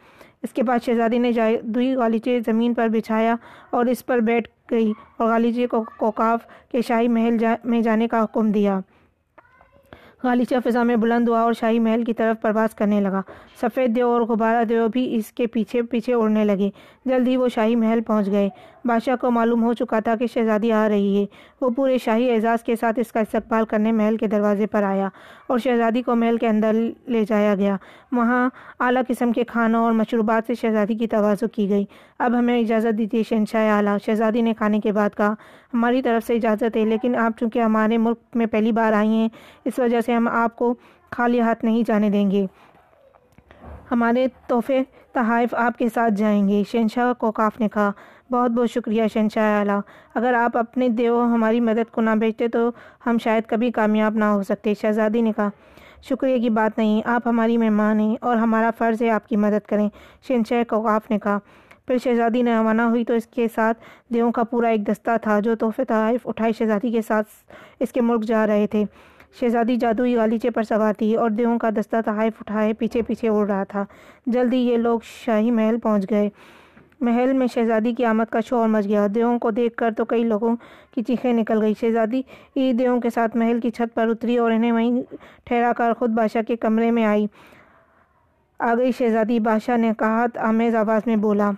اس 0.43 0.53
کے 0.53 0.63
بعد 0.63 0.79
شہزادی 0.85 1.19
نے 1.19 1.31
دوئی 1.63 1.95
غالیچے 1.95 2.39
زمین 2.47 2.75
پر 2.75 2.89
بچھایا 2.89 3.35
اور 3.71 3.87
اس 3.87 4.05
پر 4.07 4.19
بیٹھ 4.19 4.49
گئی 4.71 4.93
اور 5.17 5.29
غالیچے 5.29 5.67
کو 5.67 5.83
کوکاف 5.97 6.47
کے 6.71 6.83
شاہی 6.83 7.09
محل 7.09 7.37
جا 7.39 7.55
میں 7.65 7.81
جانے 7.81 8.09
کا 8.09 8.23
حکم 8.25 8.51
دیا۔ 8.53 8.79
غالیچہ 10.25 10.55
فضا 10.65 10.83
میں 10.83 10.97
بلند 10.97 11.29
ہوا 11.29 11.41
اور 11.41 11.53
شاہی 11.53 11.79
محل 11.79 12.05
کی 12.05 12.13
طرف 12.13 12.43
پرواز 12.43 12.75
کرنے 12.75 13.01
لگا۔ 13.01 13.21
سفید 13.61 13.97
دیو 13.97 14.09
اور 14.09 14.21
غبارہ 14.21 14.65
دیو 14.65 14.89
بھی 14.89 15.17
اس 15.17 15.33
کے 15.33 15.47
پیچھے 15.47 15.83
پیچھے 15.83 16.15
اڑنے 16.15 16.45
لگے۔ 16.45 16.71
جلد 17.05 17.29
ہی 17.29 17.37
وہ 17.37 17.49
شاہی 17.49 17.77
محل 17.77 18.01
پہنچ 18.01 18.27
گئے۔ 18.27 18.49
بادشاہ 18.85 19.17
کو 19.17 19.31
معلوم 19.31 19.63
ہو 19.63 19.73
چکا 19.73 20.01
تھا 20.01 20.17
کہ 20.17 20.27
شہزادی 20.27 20.73
آ 20.73 20.89
رہی 20.89 21.21
ہے۔ 21.21 21.27
وہ 21.61 21.71
پورے 21.71 21.99
شاہی 21.99 22.31
اعزاز 22.31 22.63
کے 22.63 22.77
ساتھ 22.77 22.99
اس 22.99 23.13
کا 23.13 23.21
استقبال 23.21 23.65
کرنے 23.65 23.93
محل 23.93 24.17
کے 24.17 24.27
دروازے 24.27 24.67
پر 24.67 24.83
آیا 24.83 25.09
اور 25.47 25.59
شہزادی 25.59 26.03
کو 26.03 26.15
محل 26.15 26.37
کے 26.37 26.49
اندر 26.49 26.73
لے 27.07 27.25
جایا 27.29 27.55
گیا۔ 27.55 27.77
وہاں 28.13 28.51
اعلیٰ 28.81 29.03
قسم 29.09 29.33
کے 29.33 29.45
کھانوں 29.45 29.85
اور 29.85 29.93
مشروبات 29.93 30.43
سے 30.47 30.55
شہزادی 30.55 30.95
کی 30.95 31.07
توازو 31.07 31.49
کی 31.49 31.71
گئی۔ 31.71 31.85
اب 32.19 32.39
ہمیں 32.39 32.61
اجازت 32.61 32.99
دیجیے 32.99 33.23
شہنشاہ 33.23 33.77
اعلیٰ۔ 33.77 33.97
شہزادی 34.07 34.43
نے 34.43 34.55
کھانے 34.55 34.81
کے 34.81 34.93
بعد 34.93 35.11
کہا، 35.17 35.33
ہماری 35.75 36.03
طرف 36.03 36.27
سے 36.27 36.35
اجازت 36.35 36.77
ہے، 36.77 36.85
لیکن 36.85 37.17
آپ 37.17 37.33
چونکہ 37.41 37.59
ہمارے 37.59 37.99
ملک 37.99 38.19
میں 38.35 38.47
پہلی 38.47 38.73
بار 38.73 38.93
آئی 38.93 39.09
ہیں، 39.09 39.29
اس 39.65 39.79
وجہ 39.79 40.01
سے 40.01 40.15
ہم 40.15 40.29
آپ 40.29 40.57
کو 40.57 40.75
خالی 41.11 41.41
ہاتھ 41.41 41.65
نہیں 41.65 41.83
جانے 41.87 42.11
دیں 42.11 42.31
گے۔ 42.31 42.47
ہمارے 43.91 44.27
تحفے 44.47 44.83
تحائف 45.13 45.55
آپ 45.55 45.79
کے 45.79 45.89
ساتھ 45.95 46.15
جائیں 46.15 46.49
گے، 46.49 46.63
شہنشاہ 46.73 47.13
کوکاف 47.13 47.61
نے 47.61 47.69
کہا۔ 47.69 47.93
بہت 48.31 48.51
بہت 48.51 48.71
شکریہ 48.71 49.03
شہنشاہ 49.13 49.59
اعلیٰ۔ 49.59 49.81
اگر 50.15 50.35
آپ 50.35 50.57
اپنے 50.57 50.89
دیو 50.89 51.23
ہماری 51.23 51.61
مدد 51.61 51.91
کو 51.91 52.01
نہ 52.01 52.11
بھیجتے 52.11 52.49
تو 52.49 52.71
ہم 53.07 53.19
شاید 53.19 53.43
کبھی 53.47 53.71
کامیاب 53.71 54.15
نہ 54.15 54.25
ہو 54.25 54.43
سکتے۔ 54.43 54.73
شہزادی 54.81 55.21
نے 55.21 55.33
کہا، 55.37 55.49
شکریہ 56.03 56.39
کی 56.39 56.51
بات 56.51 56.79
نہیں، 56.79 57.03
آپ 57.05 57.27
ہماری 57.27 57.57
مہمان 57.57 58.01
ہیں 58.01 58.17
اور 58.21 58.37
ہمارا 58.37 58.71
فرض 58.79 59.03
ہے 59.03 59.11
آپ 59.11 59.29
کی 59.29 59.37
مدد 59.37 59.69
کریں۔ 59.69 59.89
شہنشاہ 60.29 60.63
کوکاف 60.69 61.11
نے 61.11 61.19
کہا، 61.19 61.39
پھر 61.87 61.99
شہزادی 62.05 62.43
نے 62.43 62.57
روانہ 62.57 62.83
ہوئی 62.83 63.05
تو 63.05 63.15
اس 63.15 63.27
کے 63.27 63.47
ساتھ 63.55 63.79
دیووں 64.15 64.33
کا 64.33 64.45
پورا 64.45 64.69
ایک 64.69 64.89
دستہ 64.89 65.11
تھا 65.23 65.41
جو 65.41 65.55
تحفے 65.55 65.85
تحائف 65.85 66.27
اٹھائے 66.27 66.53
شہزادی 66.53 66.91
کے 66.91 67.03
ساتھ 67.03 67.29
اس 67.81 67.93
کے 67.93 68.01
ملک 68.01 68.25
جا 68.25 68.47
رہے 68.47 68.67
تھے۔ 68.67 68.85
شہزادی 69.41 69.77
جادوئی 69.77 70.17
غالیچے 70.17 70.51
پر 70.51 70.63
سوار 70.63 70.93
تھی 70.93 71.15
اور 71.15 71.31
دیووں 71.31 71.59
کا 71.59 71.71
دستہ 71.71 71.97
تحائف 72.05 72.33
اٹھائے 72.41 72.73
پیچھے 72.73 73.03
پیچھے 73.03 73.29
اڑ 73.29 73.47
رہا 73.47 73.65
تھا۔ 73.65 73.85
جلدی 74.27 74.57
یہ 74.57 74.77
لوگ 74.77 75.01
شاہی 75.25 75.51
محل 75.51 75.79
پہنچ 75.79 76.11
گئے۔ 76.11 76.31
محل 77.01 77.33
میں 77.33 77.47
شہزادی 77.47 77.93
کی 77.95 78.05
آمد 78.05 78.31
کا 78.31 78.41
شور 78.41 78.69
مچ 78.69 78.87
گیا۔ 78.89 79.07
دیووں 79.15 79.39
کو 79.39 79.51
دیکھ 79.51 79.75
کر 79.77 79.91
تو 79.97 80.05
کئی 80.05 80.23
لوگوں 80.25 80.55
کی 80.95 81.03
چیخیں 81.03 81.33
نکل 81.33 81.63
گئی 81.63 81.75
شہزادی 81.81 82.23
دیووں 82.79 83.01
کے 83.01 83.11
ساتھ 83.11 83.37
محل 83.37 83.61
کی 83.61 83.71
چھت 83.71 83.95
پر 83.95 84.09
اتری 84.09 84.37
اور 84.39 84.51
انہیں 84.51 84.73
وہیں 84.73 85.01
ٹھہرا 85.47 85.73
کر 85.77 85.93
خود 85.99 86.11
بادشاہ 86.11 86.43
کے 86.43 86.57
کمرے 86.57 86.91
میں 86.91 87.05
آئی۔ 87.05 87.27
آ 88.61 88.75
گئی 88.79 88.93
شہزادی۔ 88.93 89.39
بادشاہ 89.41 89.77
نے 89.77 89.93
کہا، 89.99 90.25
آمیز 90.49 90.75
آواز 90.77 91.03
میں 91.07 91.17
بولا 91.17 91.51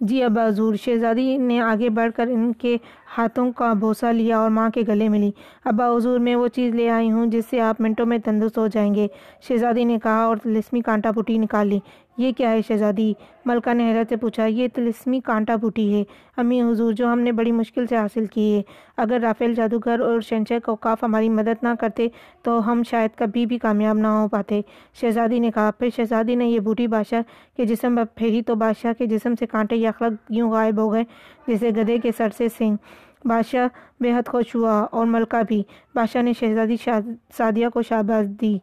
جی 0.00 0.22
ابا 0.22 0.46
حضور 0.46 0.74
شہزادی 0.74 1.36
نے 1.36 1.60
آگے 1.60 1.88
بڑھ 1.90 2.10
کر 2.16 2.28
ان 2.32 2.52
کے 2.52 2.76
ہاتھوں 3.18 3.50
کا 3.52 3.72
بوسہ 3.72 4.12
لیا 4.12 4.38
اور 4.38 4.50
ماں 4.50 4.68
کے 4.74 4.82
گلے 4.88 5.08
ملی۔ 5.08 5.30
ابا 5.64 5.88
حضور، 5.96 6.18
میں 6.18 6.34
وہ 6.34 6.46
چیز 6.48 6.74
لے 6.74 6.88
آئی 6.90 7.10
ہوں 7.10 7.26
جس 7.26 7.44
سے 7.50 7.60
آپ 7.60 7.80
منٹوں 7.80 8.06
میں 8.06 8.18
تندرست 8.18 8.58
ہو 8.58 8.66
جائیں 8.66 8.94
گے 8.94 9.06
شہزادی 9.48 9.84
نے 9.84 9.98
کہا 10.02 10.24
اور 10.24 10.36
لسمی 10.46 10.80
کانٹا 10.80 11.12
پوٹی 11.12 11.38
نکال 11.38 11.68
لی۔ 11.68 11.78
یہ 12.20 12.32
کیا 12.32 12.50
ہے 12.50 12.60
شہزادی؟ 12.68 13.12
ملکہ 13.44 13.74
نے 13.74 13.92
حیرت 13.92 14.08
سے 14.08 14.16
پوچھا، 14.16 14.46
یہ 14.46 14.68
تلسمی 14.74 15.20
کانٹا 15.20 15.56
بوٹی 15.56 15.94
ہے۔ 15.94 16.04
امی 16.36 16.62
حضور، 16.62 16.92
جو 16.92 17.12
ہم 17.12 17.20
نے 17.20 17.32
بڑی 17.32 17.52
مشکل 17.52 17.86
سے 17.86 17.96
حاصل 17.96 18.26
کی 18.26 18.56
ہے۔ 18.56 18.62
اگر 18.96 19.18
رافیل 19.22 19.54
جادوگر 19.54 20.00
اور 20.00 20.20
شنشہ 20.20 20.54
کوکاف 20.64 21.02
ہماری 21.02 21.28
مدد 21.28 21.62
نہ 21.62 21.68
کرتے، 21.80 22.08
تو 22.42 22.72
ہم 22.72 22.82
شاید 22.82 23.10
کبھی 23.18 23.46
بھی 23.46 23.58
کامیاب 23.58 23.96
نہ 23.96 24.06
ہو 24.06 24.28
پاتے۔ 24.28 24.60
شہزادی 24.94 25.38
نے 25.38 25.50
کہا، 25.50 25.70
پھر 25.78 25.88
شہزادی 25.96 26.34
نے 26.34 26.46
یہ 26.46 26.60
بوٹی 26.60 26.86
بادشاہ 26.86 27.20
کے 27.56 27.64
جسم 27.64 27.96
پر 27.96 28.04
پھیری 28.14 28.42
تو 28.42 28.54
بادشاہ 28.54 28.92
کے 28.92 29.06
جسم 29.06 29.34
سے 29.38 29.46
کانٹے 29.46 29.76
یا 29.76 29.90
خلق 29.98 30.32
یوں 30.32 30.50
غائب 30.50 30.80
ہو 30.80 30.92
گئے، 30.92 31.04
جیسے 31.46 31.70
گدھے 31.70 31.98
کے 31.98 32.10
سر 32.16 32.28
سے 32.36 32.48
سنگ۔ 32.58 32.76
بادشاہ 33.24 33.66
بے 34.02 34.12
حد 34.12 34.28
خوش 34.28 34.54
ہوا 34.54 34.86
اور 34.92 35.06
ملکہ 35.06 35.42
بھی۔ 35.48 35.62
بادشاہ 35.94 36.22
نے 36.22 36.32
شہزادی 36.32 36.76
سادیہ 37.36 37.68
کو 37.68 37.82
شاباش 37.82 38.26
دی۔ 38.40 38.58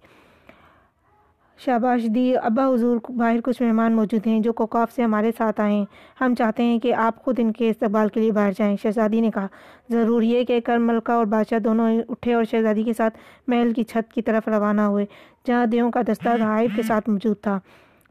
شاباش 1.65 2.01
دی، 2.15 2.37
ابا 2.37 2.67
حضور 2.67 2.97
باہر 3.09 3.39
کچھ 3.43 3.61
مہمان 3.61 3.95
موجود 3.95 4.27
ہیں 4.27 4.39
جو 4.39 4.53
کوکاف 4.53 4.91
سے 4.91 5.03
ہمارے 5.03 5.31
ساتھ 5.37 5.61
آئے 5.61 5.73
ہیں 5.73 5.85
ہم 6.21 6.35
چاہتے 6.35 6.63
ہیں 6.63 6.79
کہ 6.79 6.93
آپ 6.93 7.23
خود 7.23 7.39
ان 7.39 7.51
کے 7.51 7.69
استقبال 7.69 8.09
کے 8.09 8.19
لیے 8.19 8.31
باہر 8.31 8.51
جائیں۔ 8.57 8.75
شہزادی 8.83 9.21
نے 9.21 9.31
کہا، 9.31 9.47
ضرور، 9.89 10.21
یہ 10.21 10.43
کہ 10.43 10.59
کر 10.59 10.77
ملکہ 10.77 11.11
اور 11.11 11.25
بادشاہ 11.25 11.59
دونوں 11.59 12.01
اٹھے 12.09 12.33
اور 12.33 12.43
شہزادی 12.43 12.83
کے 12.83 12.93
ساتھ 12.93 13.17
محل 13.47 13.73
کی 13.73 13.83
چھت 13.83 14.13
کی 14.13 14.21
طرف 14.21 14.47
روانہ 14.47 14.81
ہوئے، 14.81 15.05
جہاں 15.47 15.65
دیوں 15.65 15.91
کا 15.91 16.01
دستہ 16.01 16.29
غائب 16.39 16.69
کے 16.75 16.81
ساتھ 16.81 17.09
موجود 17.09 17.41
تھا۔ 17.41 17.59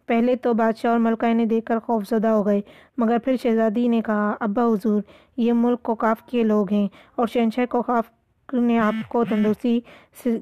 پہلے 0.07 0.37
تو 0.37 0.55
بادشاہ 0.55 0.91
اور 0.91 0.99
ملکہ 0.99 1.26
انہیں 1.26 1.47
دیکھ 1.47 1.67
کر 1.67 1.79
خوف 1.79 2.09
زدہ 2.11 2.29
ہو 2.29 2.47
گئے، 2.47 2.61
مگر 2.99 3.19
پھر 3.25 3.37
شہزادی 3.43 3.88
نے 3.88 4.00
کہا، 4.00 4.35
ابا 4.41 4.65
حضور، 4.65 5.03
یہ 5.37 5.53
ملک 5.53 5.83
کوکاف 5.83 6.23
کے 6.23 6.43
لوگ 6.43 6.73
ہیں 6.73 6.88
اور 7.17 7.26
شہنشاہ 7.26 7.67
کوکاف 7.67 8.05
نے 8.53 8.79
آپ 8.79 9.09
کو 9.09 9.25
تندرستی 9.25 9.81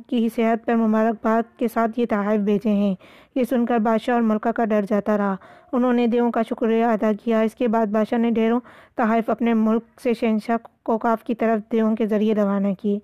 کی 0.06 0.28
صحت 0.36 0.66
پر 0.66 0.74
مبارکباد 0.74 1.58
کے 1.58 1.68
ساتھ 1.68 2.00
یہ 2.00 2.06
تحائف 2.06 2.40
بھیجے 2.40 2.70
ہیں۔ 2.70 2.94
یہ 3.34 3.44
سن 3.44 3.66
کر 3.66 3.78
بادشاہ 3.78 4.14
اور 4.14 4.22
ملکہ 4.22 4.52
کا 4.52 4.64
ڈر 4.64 4.84
جاتا 4.90 5.18
رہا۔ 5.18 5.36
انہوں 5.72 5.92
نے 5.92 6.06
دیووں 6.06 6.30
کا 6.30 6.42
شکریہ 6.42 6.84
ادا 6.84 7.10
کیا۔ 7.24 7.40
اس 7.40 7.54
کے 7.54 7.68
بعد 7.68 7.86
بادشاہ 7.86 8.18
نے 8.18 8.30
ڈھیروں 8.30 8.60
تحائف 8.94 9.30
اپنے 9.30 9.54
ملک 9.54 10.00
سے 10.02 10.14
شہنشاہ 10.14 10.56
کوکاف 10.82 11.24
کی 11.24 11.34
طرف 11.34 11.72
دیووں 11.72 11.96
کے 11.96 12.06
ذریعے 12.06 12.34
روانہ 12.34 12.68
کیے۔ 12.82 12.98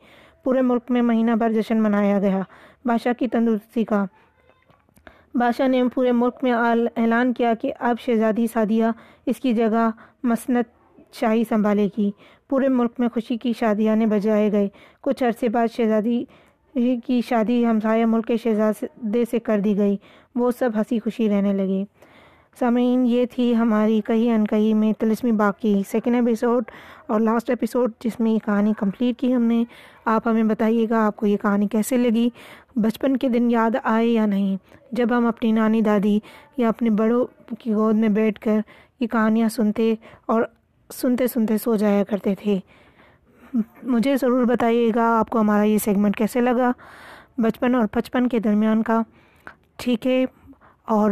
پورے 0.45 0.61
ملک 0.61 0.90
میں 0.90 1.02
مہینہ 1.02 1.30
بھر 1.30 1.52
جشن 1.52 1.83
منایا 1.83 2.19
گیا۔ 2.19 2.40
بادشاہ 2.85 3.12
کی 3.12 3.28
تندرستی 3.28 3.85
کا۔ 3.85 4.04
بادشاہ 5.35 5.69
نے 5.69 5.83
پورے 5.95 6.12
ملک 6.12 6.35
میں 6.42 6.52
اعلان 6.52 7.33
کیا 7.33 7.54
کہ 7.54 7.73
اب 7.78 7.97
شہزادی 8.00 8.47
سعدیہ 8.47 8.85
اس 9.26 9.40
کی 9.40 9.52
جگہ 9.52 9.90
مسنت 10.23 10.79
شاہی 11.12 11.44
سنبھالے 11.48 11.88
گی۔ 11.98 12.10
پورے 12.48 12.68
ملک 12.68 12.92
میں 12.98 13.08
خوشی 13.08 13.36
کی 13.36 13.52
شادیاں 13.58 13.96
نے 13.96 14.06
بجائے 14.06 14.52
گئے۔ 14.52 14.68
کچھ 15.00 15.22
عرصے 15.22 15.48
بعد 15.48 15.66
شہزادی 15.76 16.24
کی 17.04 17.20
شادی 17.28 17.66
ہمسایہ 17.66 18.06
ملک 18.06 18.26
کے 18.26 18.36
شہزادے 18.36 19.24
سے 19.30 19.38
کر 19.38 19.60
دی 19.60 19.76
گئی۔ 19.76 19.96
وہ 20.34 20.50
سب 20.50 20.70
ہنسی 20.76 20.98
خوشی 20.98 21.28
رہنے 21.28 21.52
لگے۔ 21.52 21.84
سامعین، 22.58 23.06
یہ 23.06 23.24
تھی 23.30 23.56
ہماری 23.56 24.00
کہیں 24.06 24.34
ان 24.34 24.46
کہیں 24.46 24.74
میں 24.74 24.92
تلسمی 24.92 25.32
باقی۔ 25.32 25.82
سیکنڈ 25.90 26.14
ایپیسوڈ 26.14 26.64
اور 27.06 27.20
لاسٹ 27.20 27.50
ایپیسوڈ 27.50 27.92
جس 28.04 28.20
میں 28.20 28.30
یہ 28.30 28.38
کہانی 28.38 28.72
کمپلیٹ 28.78 29.18
کی 29.18 29.34
ہم 29.34 29.42
نے، 29.42 29.64
آپ 30.04 30.28
ہمیں 30.28 30.42
بتائیے 30.42 30.86
گا 30.90 31.06
آپ 31.06 31.16
کو 31.16 31.26
یہ 31.26 31.36
کہانی 31.36 31.66
کیسے 31.66 31.96
لگی؟ 31.96 32.28
بچپن 32.76 33.16
کے 33.16 33.28
دن 33.28 33.50
یاد 33.50 33.70
آئے 33.82 34.06
یا 34.06 34.26
نہیں؟ 34.26 34.56
جب 34.92 35.06
ہم 35.10 35.26
اپنی 35.26 35.52
نانی 35.52 35.80
دادی 35.80 36.18
یا 36.56 36.68
اپنے 36.68 36.90
بڑوں 36.90 37.26
کی 37.58 37.75
گود 37.75 37.94
میں 37.94 38.08
بیٹھ 38.08 38.40
کر 38.40 38.60
یہ 39.00 39.06
کہانیاں 39.06 39.49
سنتے 39.49 39.94
اور 40.26 40.42
سنتے 40.94 41.26
سنتے 41.26 41.58
سو 41.58 41.76
جایا 41.76 42.04
کرتے 42.04 42.34
تھے۔ 42.34 42.58
مجھے 43.82 44.16
ضرور 44.16 44.44
بتائیے 44.44 44.90
گا 44.94 45.18
آپ 45.18 45.30
کو 45.30 45.40
ہمارا 45.40 45.62
یہ 45.62 45.78
سیگمنٹ 45.78 46.16
کیسے 46.16 46.40
لگا؟ 46.40 46.72
بچپن 47.38 47.74
اور 47.74 47.86
پچپن 47.86 48.28
کے 48.28 48.38
درمیان 48.38 48.82
کا۔ 48.82 49.02
ٹھیک 49.76 50.06
ہے، 50.06 50.24
اور 50.84 51.10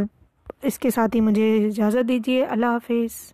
اس 0.63 0.79
کے 0.79 0.91
ساتھ 0.91 1.17
ہی 1.17 1.21
مجھے 1.21 1.67
اجازت 1.67 2.09
دیجیے۔ 2.09 2.45
اللہ 2.45 2.67
حافظ۔ 2.67 3.33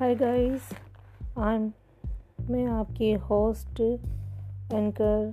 ہائی 0.00 0.14
گائز 0.20 0.72
آن 1.36 1.68
میں 2.48 2.66
آپ 2.66 2.86
کی 2.96 3.14
ہوسٹ 3.30 3.80
اینکر 4.70 5.30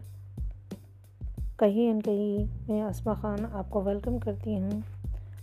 کہیں 1.59 1.91
ان 1.91 2.01
کہیں 2.01 2.55
میں 2.67 2.83
اسما 2.83 3.13
خان 3.13 3.45
آپ 3.53 3.69
کو 3.69 3.81
ویلکم 3.81 4.17
کرتی 4.17 4.59
ہوں۔ 4.59 4.79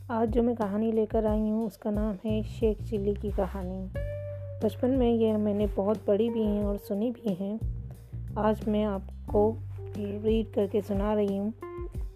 آج 0.09 0.35
جو 0.35 0.42
میں 0.42 0.55
کہانی 0.55 0.90
لے 0.90 1.07
کر 1.07 1.24
آئی 1.24 1.40
ہوں، 1.40 1.66
اس 1.66 1.79
کا 1.79 1.90
نام 1.90 2.29
ہے 2.29 2.40
شیخ 2.42 2.90
چلی 2.90 3.14
کی 3.20 3.31
کہانی۔ 3.37 3.87
بچپن 4.62 4.90
میں 4.90 5.11
یہ 5.11 5.37
میں 5.37 5.55
نے 5.55 5.66
بہت 5.74 5.98
پڑھی 6.05 6.31
بھی 6.31 6.42
ہیں 6.42 6.62
اور 6.62 6.76
سنی 6.88 7.11
بھی 7.11 7.35
ہیں۔ 7.40 7.57
آج 8.35 8.68
میں 8.68 8.85
آپ 8.85 9.00
کو 9.26 9.55
ریڈ 10.24 10.55
کر 10.55 10.66
کے 10.72 10.81
سنا 10.87 11.14
رہی 11.14 11.38
ہوں۔ 11.38 11.50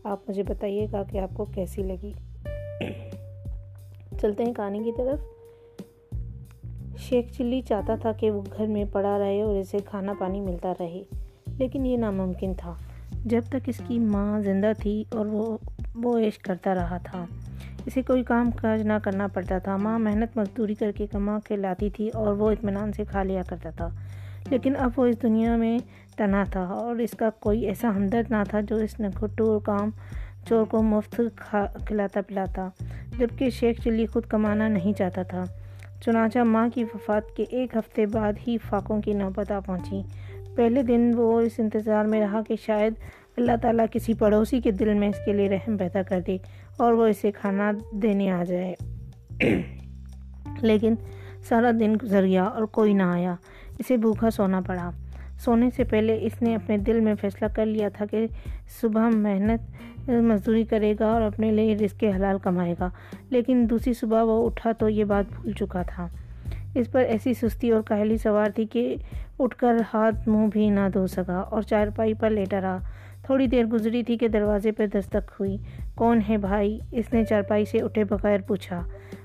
آپ 0.05 0.19
مجھے 0.29 0.43
بتائیے 0.43 0.87
گا 0.93 1.03
کہ 1.03 1.19
آپ 1.19 1.31
کو 1.35 1.45
کیسی 1.45 1.83
لگی۔ 1.83 2.13
چلتے 4.21 4.45
ہیں 4.45 4.55
کہانی 4.55 4.79
کی 4.85 4.93
طرف۔ 4.97 5.19
شیخ 6.99 7.37
چلی 7.37 7.61
چاہتا 7.61 7.97
تھا 7.97 8.13
کہ 8.13 8.31
وہ 8.31 8.43
گھر 8.57 8.67
میں 8.67 8.85
پڑا 8.93 9.19
رہے 9.19 9.43
اور 9.43 9.57
اسے 9.57 9.79
کھانا 9.85 10.15
پانی 10.21 10.41
ملتا 10.41 10.73
رہے، 10.81 11.03
لیکن 11.59 11.87
یہ 11.87 11.97
ناممکن 11.97 12.53
تھا۔ 12.57 12.75
جب 13.25 13.41
تک 13.49 13.57
اس 13.67 13.81
کی 13.87 13.99
ماں 13.99 14.41
زندہ 14.41 14.73
تھی 14.79 15.05
اور 15.11 15.27
وہ 15.27 15.59
وہ 15.95 16.19
عیش 16.19 16.39
کرتا 16.39 16.75
رہا 16.75 16.97
تھا۔ 16.97 17.27
اسے 17.87 18.03
کوئی 18.03 18.23
کام 18.23 18.51
کاج 18.51 18.83
نہ 18.83 18.93
کرنا 19.05 19.27
پڑتا 19.27 19.59
تھا۔ 19.59 19.77
ماں 19.77 19.99
محنت 19.99 20.37
مزدوری 20.37 20.75
کر 20.75 20.93
کے 20.93 21.07
کما 21.07 21.39
کے 21.49 21.57
لاتی 21.57 21.91
تھی 21.91 22.09
اور 22.09 22.33
وہ 22.33 22.51
اطمینان 22.51 22.93
سے 22.93 23.05
کھا 23.05 23.23
لیا 23.23 23.43
کرتا 23.49 23.71
تھا۔ 23.71 23.89
لیکن 24.51 24.77
اب 24.79 24.91
وہ 24.97 25.07
اس 25.07 25.23
دنیا 25.23 25.57
میں 25.57 25.79
تنا 26.17 26.45
تھا 26.45 26.65
اور 26.65 26.97
اس 26.97 27.11
کا 27.11 27.31
کوئی 27.31 27.61
ایسا 27.61 27.91
ہمدرد 27.97 28.31
نہ 28.31 28.37
تھا 28.49 28.61
جو 28.61 28.77
اس 28.77 29.01
نکھٹو 29.01 29.53
اور 29.53 29.61
کام 29.61 29.91
چور 30.49 30.65
کو 30.65 30.83
مفت 30.83 31.21
کھا 31.37 31.67
کھلاتا 31.87 32.21
پلاتا، 32.27 32.69
جبکہ 33.19 33.51
شیخ 33.51 33.81
چلی 33.85 34.07
خود 34.07 34.27
کمانا 34.27 34.69
نہیں 34.69 34.93
چاہتا 34.93 35.23
تھا۔ 35.23 35.45
چنانچہ 36.01 36.39
ماں 36.39 36.69
کی 36.75 36.85
وفات 36.85 37.37
کے 37.37 37.45
ایک 37.51 37.77
ہفتے 37.77 38.07
بعد 38.07 38.33
ہی 38.49 38.59
فاقوں 38.59 39.03
کی 39.03 39.13
نوبت 39.13 39.53
آ 39.53 39.59
پہنچی۔ 39.61 40.03
پہلے 40.61 40.83
دن 40.83 41.13
وہ 41.17 41.41
اس 41.41 41.53
انتظار 41.59 42.05
میں 42.05 42.21
رہا 42.21 42.41
کہ 42.49 42.55
شاید 42.67 42.93
اللہ 43.37 43.53
تعالیٰ 43.63 43.87
کسی 43.91 44.15
پڑوسی 44.15 44.61
کے 44.61 44.71
دل 44.71 44.95
میں 44.95 45.09
اس 45.09 45.15
کے 45.25 45.33
لیے 45.33 45.49
رحم 45.49 45.77
پیدا 45.77 46.03
کر 46.03 46.21
دے 46.27 46.39
اور 46.77 46.93
وہ 46.93 47.07
اسے 47.07 47.31
کھانا 47.31 47.73
دینے 47.93 48.31
آ 48.31 48.45
جائے۔ 48.45 48.75
لیکن 50.63 50.95
سارا 51.49 51.71
دن 51.81 51.95
گزر 52.03 52.23
گیا 52.23 52.43
اور 52.43 52.63
کوئی 52.63 52.95
نہ 52.95 53.03
آیا۔ 53.03 53.35
اسے 53.79 53.97
بھوکا 53.97 54.31
سونا 54.31 54.61
پڑا۔ 54.61 54.91
سونے 55.39 55.69
سے 55.77 55.85
پہلے 55.85 56.19
اس 56.23 56.43
نے 56.43 56.55
اپنے 56.55 56.79
دل 56.79 57.01
میں 57.01 57.15
فیصلہ 57.21 57.49
کر 57.57 57.67
لیا 57.67 57.89
تھا 57.89 58.05
کہ 58.07 58.27
صبح 58.81 59.09
محنت، 59.09 59.61
مزدوری 60.09 60.65
کرے 60.65 60.95
گا 61.01 61.07
اور 61.07 61.23
اپنے 61.23 61.51
لیے 61.51 61.75
رزق 61.75 62.05
حلال 62.17 62.39
کمائے 62.39 62.75
گا۔ 62.81 62.91
لیکن 63.31 63.67
دوسری 63.71 63.93
صبح 63.93 64.23
وہ 64.23 64.47
اٹھا 64.47 64.73
تو 64.73 64.89
یہ 64.89 65.05
بات 65.05 65.25
بھول 65.35 65.53
چکا 65.53 65.83
تھا۔ 65.83 66.09
اس 66.75 66.93
پر 66.93 67.01
ایسی 67.01 67.35
سستی 67.35 67.71
اور 67.71 67.83
کاہلی 67.83 68.17
سوار 68.17 68.51
تھی 68.55 68.67
کہ 68.67 68.97
اٹھ 69.39 69.57
کر 69.57 69.77
ہاتھ 69.95 70.29
منہ 70.29 70.47
بھی 70.47 70.71
نہ 70.71 70.81
دھو 70.95 71.07
سکا 71.07 71.37
اور 71.37 71.63
چارپائی 71.63 72.15
پر 72.15 72.31
لیٹا 72.31 72.61
رہا۔ 72.61 72.79
تھوڑی 73.23 73.47
دیر 73.47 73.65
گزری 73.65 74.03
تھی 74.03 74.17
کہ 74.17 74.29
دروازے 74.29 74.73
پہ 74.73 74.87
دستک 74.87 75.31
ہوئی۔ 75.41 75.57
کون 75.95 76.21
ہے 76.29 76.37
بھائی؟ 76.37 76.79
اس 76.93 77.13
نے 77.13 77.25
چارپائی 77.25 77.65
سے 77.65 77.79
اٹھے 77.79 78.05
بغیر 78.05 78.41
پوچھا۔ 78.41 78.81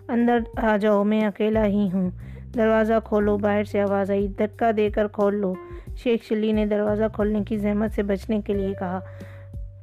اندر 0.08 0.38
آ 0.58 0.78
جاؤ، 0.78 1.04
میں 1.04 1.22
اکیلا 1.22 1.66
ہی 1.66 1.90
ہوں۔ 1.94 2.10
دروازہ 2.56 2.94
کھولو، 3.04 3.38
باہر 3.38 3.64
سے 3.64 3.82
آواز 3.82 4.12
آئی۔ 4.12 4.28
دھکا 4.28 4.72
دے 4.78 4.90
کر 4.90 5.08
کھول 5.08 5.36
لو۔ 5.36 5.54
شیخ 5.96 6.24
شلی 6.24 6.52
نے 6.52 6.66
دروازہ 6.66 7.04
کھولنے 7.14 7.44
کی 7.44 7.58
زحمت 7.58 7.92
سے 7.92 8.04
بچنے 8.04 8.42
کے 8.42 8.54
لیے 8.54 8.74
کہا۔ 8.80 9.00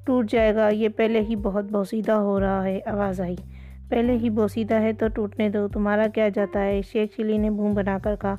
ٹوٹ 0.04 0.30
جائے 0.30 0.54
گا، 0.54 0.68
یہ 0.68 0.88
پہلے 0.88 1.20
ہی 1.20 1.36
بہت 1.36 1.64
بوسیدہ 1.64 2.12
ہو 2.12 2.40
رہا 2.40 2.64
ہے۔ 2.64 2.80
آواز 2.86 3.20
آئی۔ 3.20 3.36
پہلے 3.92 4.16
ہی 4.16 4.30
بوسیدہ 4.30 4.74
ہے 4.74 4.92
تو 4.92 5.08
ٹوٹنے 5.08 5.48
دو، 5.48 5.68
تمہارا 5.68 6.06
کیا 6.14 6.28
جاتا 6.28 6.64
ہے؟ 6.64 6.80
شیخ 6.82 7.16
چلی 7.16 7.38
نے 7.38 7.50
بھون 7.50 7.74
بنا 7.74 7.98
کر 8.02 8.14
کہا، 8.20 8.36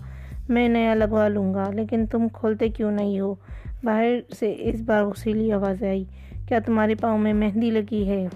میں 0.50 0.68
نیا 0.68 0.94
لگوا 0.94 1.28
لوں 1.28 1.54
گا، 1.54 1.70
لیکن 1.74 2.06
تم 2.06 2.28
کھولتے 2.34 2.70
کیوں 2.70 2.92
نہیں 2.92 3.20
ہو؟ 3.20 3.36
باہر 3.84 4.34
سے 4.40 4.56
اس 4.60 4.82
بار 4.82 5.04
غسیلی 5.04 5.52
آواز 5.52 5.84
آئی، 5.84 6.04
کیا 6.48 6.60
تمہارے 6.66 6.96
پاؤں 6.96 7.18
میں 7.18 7.34
مہندی 7.34 7.72
لگی 7.72 8.08
ہے؟ 8.08 8.28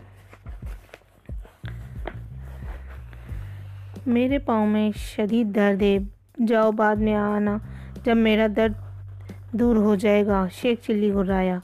میرے 4.05 4.39
پاؤں 4.39 4.67
میں 4.67 4.91
شدید 4.95 5.55
درد 5.55 5.81
ہے، 5.81 5.97
جاؤ 6.47 6.71
بعد 6.71 6.95
میں 6.95 7.15
آنا، 7.15 7.57
جب 8.03 8.17
میرا 8.17 8.47
درد 8.55 8.73
دور 9.51 9.75
ہو 9.75 9.95
جائے 9.95 10.25
گا، 10.25 10.47
شیخ 10.51 10.87
چلی 10.87 11.13
گرایا 11.13 11.59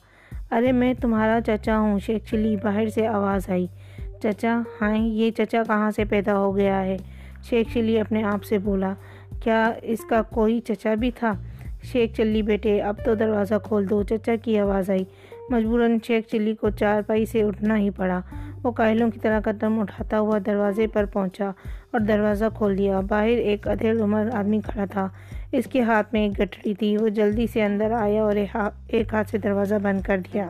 ارے، 0.52 0.72
میں 0.72 0.94
تمہارا 0.94 1.40
چچا 1.46 1.80
ہوں، 1.80 2.00
شیخ 2.00 2.30
چلی 2.30 2.56
باہر 2.64 2.90
سے 2.90 3.08
آواز 3.08 3.50
آئی۔ 3.50 3.68
چچا، 4.24 4.62
ہائیں، 4.82 5.08
یہ 5.08 5.32
چچا 5.32 5.64
کہاں 5.68 5.92
سے 5.92 6.06
پیدا 6.06 6.38
ہو 6.38 6.56
گیا 6.58 6.86
ہے؟ 6.86 6.98
شیخ 7.50 7.74
چلی 7.74 8.00
اپنے 8.00 8.24
آپ 8.24 8.44
سے 8.44 8.58
بولا، 8.58 8.94
کیا 9.44 9.72
اس 9.82 10.00
کا 10.10 10.22
کوئی 10.22 10.60
چچا 10.60 10.94
بھی 10.94 11.12
تھا؟ 11.12 11.32
شیخ 11.84 12.16
چلی 12.16 12.42
بیٹے، 12.42 12.82
اب 12.82 12.96
تو 13.06 13.16
دروازہ 13.16 13.54
کھول 13.64 13.90
دو، 13.90 14.04
چچا 14.04 14.36
کی 14.36 14.60
آواز 14.60 14.90
آئی۔ 14.90 15.04
مجبوراً 15.50 15.98
شیخ 16.08 16.32
چلی 16.32 16.56
کو 16.56 16.70
چار 16.70 17.02
پائی 17.08 17.26
سے 17.26 17.44
اٹھنا 17.44 17.78
ہی 17.78 17.90
پڑا۔ 17.90 18.22
وہ 18.64 18.72
کائلوں 18.72 19.12
کی 19.12 19.20
طرح 19.20 19.40
قدم 19.40 19.80
اٹھاتا 19.80 20.20
ہوا 20.20 20.38
دروازے 20.46 20.88
پر 20.88 21.06
پہنچا 21.06 21.52
اور 21.92 22.00
دروازہ 22.00 22.46
کھول 22.56 22.78
دیا۔ 22.78 23.00
باہر 23.00 23.28
ایک 23.28 23.68
ادھیڑ 23.68 24.02
عمر 24.02 24.30
آدمی 24.34 24.60
کھڑا 24.66 24.86
تھا۔ 24.86 25.08
اس 25.52 25.66
کے 25.66 25.82
ہاتھ 25.82 26.14
میں 26.14 26.22
ایک 26.22 26.40
گٹڑی 26.40 26.74
تھی۔ 26.74 26.98
وہ 26.98 27.08
جلدی 27.08 27.48
سے 27.48 27.64
اندر 27.64 27.92
آیا 27.92 28.24
اور 28.24 28.36
ایک 28.88 29.14
ہاتھ 29.14 29.30
سے 29.30 29.38
دروازہ 29.38 29.76
بند 29.84 30.02
کر 30.02 30.18
دیا۔ 30.34 30.50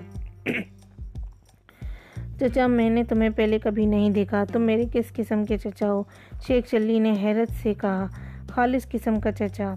چچا، 2.40 2.68
میں 2.68 2.90
نے 2.90 3.04
تمہیں 3.04 3.30
پہلے 3.30 3.60
کبھی 3.60 3.86
نہیں 3.86 4.10
دیکھا، 4.10 4.44
تم 4.44 4.62
میرے 4.62 4.86
کس 4.94 5.14
قسم 5.14 5.46
کے 5.46 5.58
چچا 5.58 5.92
ہو؟ 5.92 6.04
شیخ 6.48 6.72
چلی 6.72 7.00
نے 7.00 7.12
حیرت 7.12 7.52
سے 7.52 7.74
کہا، 7.74 8.08
خالص 8.50 8.90
قسم 8.92 9.20
کا 9.20 9.32
چچا۔ 9.32 9.74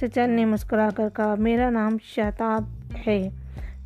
چچا 0.00 0.26
نے 0.26 0.44
مسکرا 0.44 0.88
کر 0.96 1.08
کہا، 1.14 1.34
میرا 1.38 1.70
نام 1.70 1.96
شہتاب 2.02 2.64
ہے، 3.06 3.28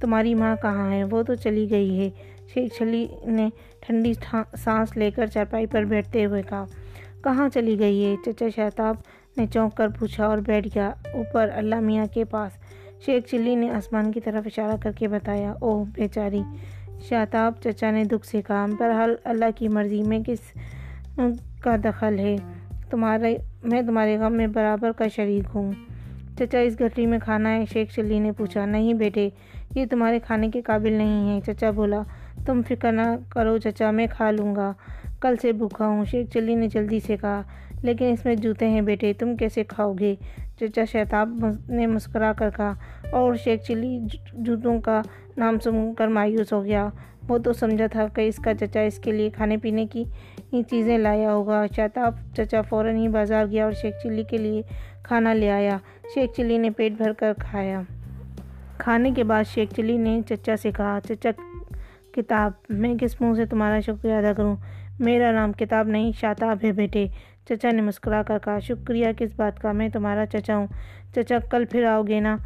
تمہاری 0.00 0.34
ماں 0.34 0.56
کہاں 0.62 0.92
ہے؟ 0.92 1.04
وہ 1.04 1.22
تو 1.22 1.34
چلی 1.34 1.70
گئی 1.70 2.00
ہے۔ 2.00 2.10
شیخ 2.54 2.78
چلی 2.78 3.06
نے 3.26 3.48
ٹھنڈی 3.80 4.12
سانس 4.58 4.96
لے 4.96 5.10
کر 5.10 5.26
چارپائی 5.26 5.66
پر 5.66 5.84
بیٹھتے 5.84 6.24
ہوئے 6.24 6.42
کہا، 6.42 6.64
کہاں 7.24 7.48
چلی 7.48 7.78
گئی 7.78 8.04
ہے؟ 8.04 8.14
چچا 8.24 8.46
شہتاب 8.56 8.96
نے 9.36 9.46
چونک 9.46 9.76
کر 9.76 9.88
پوچھا 9.88 10.26
اور 10.26 10.38
بیٹھ 10.38 10.68
گیا 10.74 10.88
اوپر 11.14 11.50
اللہ 11.54 11.80
میاں 11.80 12.06
کے 12.14 12.24
پاس۔ 12.24 12.52
شیخ 13.06 13.30
چلی 13.30 13.54
نے 13.54 13.70
آسمان 13.70 14.12
کی 14.12 14.20
طرف 14.20 14.42
اشارہ 14.46 14.76
کر 14.80 14.92
کے 14.92 15.08
بتایا، 15.08 15.52
اوہ 15.60 15.84
بیچاری 15.84 16.42
شہتاب 17.00 17.52
چچا 17.62 17.90
نے 17.90 18.04
دکھ 18.04 18.26
سے 18.26 18.42
کہا، 18.42 18.66
بہرحال 18.78 19.14
اللہ 19.24 19.44
کی 19.56 19.68
مرضی 19.68 20.02
میں 20.02 20.18
کس 20.26 20.38
کا 21.62 21.76
دخل 21.84 22.18
ہے؟ 22.18 22.36
تمہارے، 22.90 23.36
میں 23.62 23.82
تمہارے 23.82 24.16
غم 24.18 24.32
میں 24.32 24.46
برابر 24.46 24.92
کا 24.92 25.08
شریک 25.08 25.44
ہوں۔ 25.54 25.72
چچا، 26.38 26.58
اس 26.58 26.78
گھٹری 26.78 27.06
میں 27.06 27.18
کھانا 27.18 27.54
ہے؟ 27.54 27.64
شیخ 27.72 27.94
چلی 27.94 28.18
نے 28.18 28.32
پوچھا، 28.32 28.66
نہیں 28.66 28.94
بیٹے، 28.94 29.28
یہ 29.74 29.84
تمہارے 29.90 30.18
کھانے 30.18 30.48
کے 30.50 30.62
قابل 30.62 30.92
نہیں 30.92 31.30
ہے 31.30 31.40
چچا 31.46 31.70
بولا، 31.70 32.02
تم 32.46 32.60
فکر 32.68 32.92
نہ 32.92 33.02
کرو 33.28 33.58
چچا، 33.58 33.90
میں 33.90 34.06
کھا 34.10 34.30
لوں 34.30 34.56
گا۔ 34.56 34.72
کل 35.20 35.34
سے 35.42 35.52
بھوکا 35.52 35.86
ہوں، 35.86 36.04
شیخ 36.04 36.28
چلی 36.30 36.54
نے 36.54 36.68
جلدی 36.68 37.00
سے 37.00 37.16
کہا۔ 37.20 37.42
لیکن 37.82 38.04
اس 38.04 38.24
میں 38.24 38.34
جوتے 38.34 38.68
ہیں 38.68 38.80
بیٹے، 38.80 39.12
تم 39.12 39.36
کیسے 39.36 39.64
کھاؤ 39.64 39.92
گے؟ 39.92 40.14
چچا 40.60 40.84
شہتاب 40.84 41.44
نے 41.68 41.86
مسکرا 41.86 42.32
کر 42.32 42.50
کہا، 42.56 42.74
اور 43.10 43.34
شیخ 43.34 43.62
چلی 43.62 43.98
جوتوں 44.32 44.80
کا 44.80 45.02
نام 45.36 45.58
سن 45.58 45.94
کر 45.94 46.08
مایوس 46.08 46.52
ہو 46.52 46.64
گیا۔ 46.64 46.88
وہ 47.28 47.38
تو 47.38 47.52
سمجھا 47.52 47.86
تھا 47.86 48.06
کہ 48.14 48.20
اس 48.20 48.36
کا 48.36 48.54
چچا 48.54 48.80
اس 48.80 48.98
کے 48.98 49.12
لیے 49.12 49.30
کھانے 49.30 49.56
پینے 49.56 49.86
کی 49.86 50.04
چیزیں 50.70 50.98
لایا 50.98 51.32
ہوگا۔ 51.32 51.66
شہتاب 51.76 52.14
چچا 52.36 52.62
فوراً 52.62 52.96
ہی 52.96 53.08
بازار 53.08 53.46
گیا 53.46 53.64
اور 53.64 53.72
شیخ 53.72 53.94
چلی 54.02 54.22
کے 54.22 54.38
لیے 54.38 54.62
کھانا 55.02 55.34
لے 55.34 55.50
آیا۔ 55.50 55.78
شیخ 56.14 56.30
چلی 56.36 56.58
نے 56.58 56.70
پیٹ 56.70 56.92
بھر 56.92 57.12
کر 57.12 57.32
کھایا۔ 57.38 57.80
کھانے 58.78 59.10
کے 59.10 59.24
بعد 59.24 59.44
شیخ 59.44 59.74
چلی 59.76 59.96
نے 59.96 60.20
چچا 60.28 60.56
سے 60.56 60.70
کہا، 60.76 60.98
چچا، 61.08 61.30
کتاب، 62.12 62.52
میں 62.68 62.94
کس 63.00 63.20
منہ 63.20 63.34
سے 63.34 63.46
تمہارا 63.46 63.80
شکریہ 63.80 64.14
ادا 64.14 64.32
کروں؟ 64.32 64.56
میرا 65.00 65.32
نام 65.32 65.52
کتاب 65.52 65.88
نہیں 65.88 66.12
شاتاب 66.20 66.58
ہے 66.64 66.72
بیٹے 66.72 67.06
چچا 67.48 67.70
نے 67.70 67.82
مسکرا 67.82 68.22
کر 68.22 68.38
کہا، 68.38 68.58
شکریہ، 68.58 69.06
کس 69.18 69.30
بات 69.36 69.60
کا؟ 69.60 69.72
میں 69.72 69.88
تمہارا 69.88 70.26
چچا 70.26 70.56
ہوں۔ 70.56 70.66
چچا، 71.14 71.38
کل 71.50 71.64
پھر 71.64 71.84
آؤ 71.84 72.02
گے 72.02 72.20
نا؟ 72.20 72.36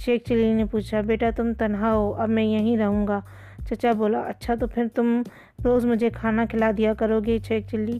شیخ 0.00 0.28
چلی 0.28 0.52
نے 0.52 0.64
پوچھا، 0.64 1.00
بیٹا، 1.00 1.30
تم 1.36 1.52
تنہا 1.58 1.92
ہو، 1.92 2.14
اب 2.14 2.28
میں 2.28 2.44
یہیں 2.44 2.76
رہوں 2.76 3.06
گا۔ 3.08 3.20
چچا 3.68 3.92
بولا 3.92 4.20
اچھا 4.20 4.54
تو 4.54 4.66
پھر 4.66 4.86
تم 4.94 5.22
روز 5.64 5.86
مجھے 5.86 6.10
کھانا 6.10 6.44
کھلا 6.50 6.70
دیا 6.76 6.94
کرو 6.94 7.20
گے 7.20 7.38
شیخ 7.48 7.70
چلی؟ 7.70 7.98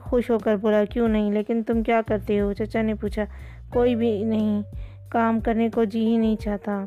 خوش 0.00 0.30
ہو 0.30 0.38
کر 0.38 0.56
بولا، 0.56 0.84
کیوں 0.84 1.08
نہیں، 1.08 1.32
لیکن 1.32 1.62
تم 1.62 1.82
کیا 1.82 2.00
کرتے 2.08 2.40
ہو؟ 2.40 2.52
چچا 2.52 2.82
نے 2.82 2.94
پوچھا، 2.94 3.24
کوئی 3.72 3.94
بھی 3.94 4.24
نہیں، 4.24 4.62
کام 5.10 5.40
کرنے 5.40 5.68
کو 5.74 5.84
جی 5.84 6.06
ہی 6.06 6.16
نہیں 6.16 6.36
چاہتا۔ 6.36 6.84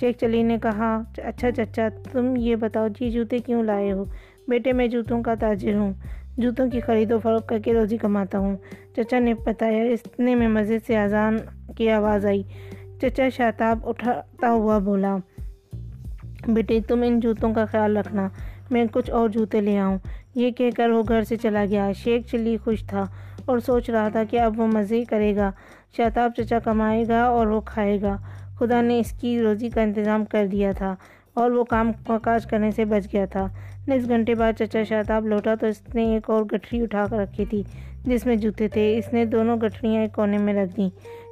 شیخ 0.00 0.16
چلی 0.16 0.42
نے 0.42 0.58
کہا 0.62 1.02
اچھا 1.18 1.50
چچا، 1.50 1.88
تم 2.12 2.34
یہ 2.36 2.56
بتاؤ 2.56 2.88
جی 2.88 3.10
جوتے 3.10 3.38
کیوں 3.38 3.62
لائے 3.62 3.92
ہو؟ 3.92 4.04
بیٹے، 4.48 4.72
میں 4.72 4.86
جوتوں 4.86 5.22
کا 5.22 5.34
تاجر 5.34 5.74
ہوں، 5.74 5.92
جوتوں 6.38 6.70
کی 6.70 6.80
خرید 6.80 7.12
و 7.12 7.18
فروخت 7.18 7.48
کر 7.48 7.58
کے 7.58 7.74
روزی 7.74 7.96
کماتا 7.96 8.38
ہوں۔ 8.38 8.56
چچا 8.96 9.18
نے 9.18 9.34
بتایا 9.34 9.82
اتنے 9.84 10.34
میں 10.34 10.48
مسجد 10.48 10.86
سے 10.86 10.96
اذان 10.96 11.36
کی 11.76 11.90
آواز 11.90 12.26
آئی۔ 12.26 12.42
چچا 13.00 13.28
شاتاب 13.28 13.88
اٹھاتا 13.88 14.50
ہوا 14.50 14.78
بولا 14.78 15.16
بیٹے 16.48 16.80
تم 16.88 17.02
ان 17.06 17.20
جوتوں 17.20 17.54
کا 17.54 17.64
خیال 17.64 17.96
رکھنا، 17.96 18.28
میں 18.70 18.84
کچھ 18.92 19.10
اور 19.10 19.28
جوتے 19.28 19.60
لے 19.60 19.78
آؤں۔ 19.78 19.98
یہ 20.34 20.50
کہہ 20.50 20.70
کر 20.76 20.88
وہ 20.88 21.02
گھر 21.08 21.22
سے 21.22 21.36
چلا 21.36 21.64
گیا۔ 21.70 21.92
شیخ 21.92 22.30
چلی 22.30 22.56
خوش 22.56 22.84
تھا 22.86 23.06
اور 23.44 23.58
سوچ 23.58 23.90
رہا 23.90 24.08
تھا 24.08 24.22
کہ 24.30 24.40
اب 24.40 24.60
وہ 24.60 24.66
مزے 24.66 25.04
کرے 25.04 25.36
گا۔ 25.36 25.50
شاتاب 25.96 26.30
چچا 26.36 26.58
کمائے 26.58 27.04
گا 27.08 27.22
اور 27.22 27.46
وہ 27.46 27.60
کھائے 27.60 28.00
گا۔ 28.00 28.16
خدا 28.58 28.80
نے 28.80 28.98
اس 28.98 29.12
کی 29.12 29.40
روزی 29.40 29.68
کا 29.68 29.82
انتظام 29.82 30.24
کر 30.24 30.46
دیا 30.46 30.72
تھا 30.72 30.94
اور 31.34 31.50
وہ 31.50 31.64
کام 31.64 31.92
کاج 32.22 32.46
کرنے 32.46 32.70
سے 32.70 32.84
بچ 32.84 33.12
گیا 33.12 33.24
تھا۔ 33.24 33.48
نیکس 33.88 34.08
گھنٹے 34.08 34.34
بعد 34.34 34.52
چچا 34.58 34.82
شہتاب 34.82 35.26
لوٹا 35.26 35.54
تو 35.54 35.66
اس 35.66 35.94
نے 35.94 36.04
ایک 36.04 36.30
اور 36.30 36.44
گٹھری 36.44 36.82
اٹھا 36.82 37.04
کر 37.10 37.16
رکھی 37.16 37.44
تھی 37.44 37.62
جس 38.04 38.26
میں 38.26 38.36
جوتے 38.36 38.68
تھے۔ 38.68 38.98
اس 38.98 39.12
نے 39.12 39.24
دونوں 39.24 39.56
گٹھریاں 39.56 40.02
ایک 40.02 40.14
کونے 40.14 40.38
میں 40.38 40.54
رکھ 40.54 40.76
دیں۔ 40.76 40.90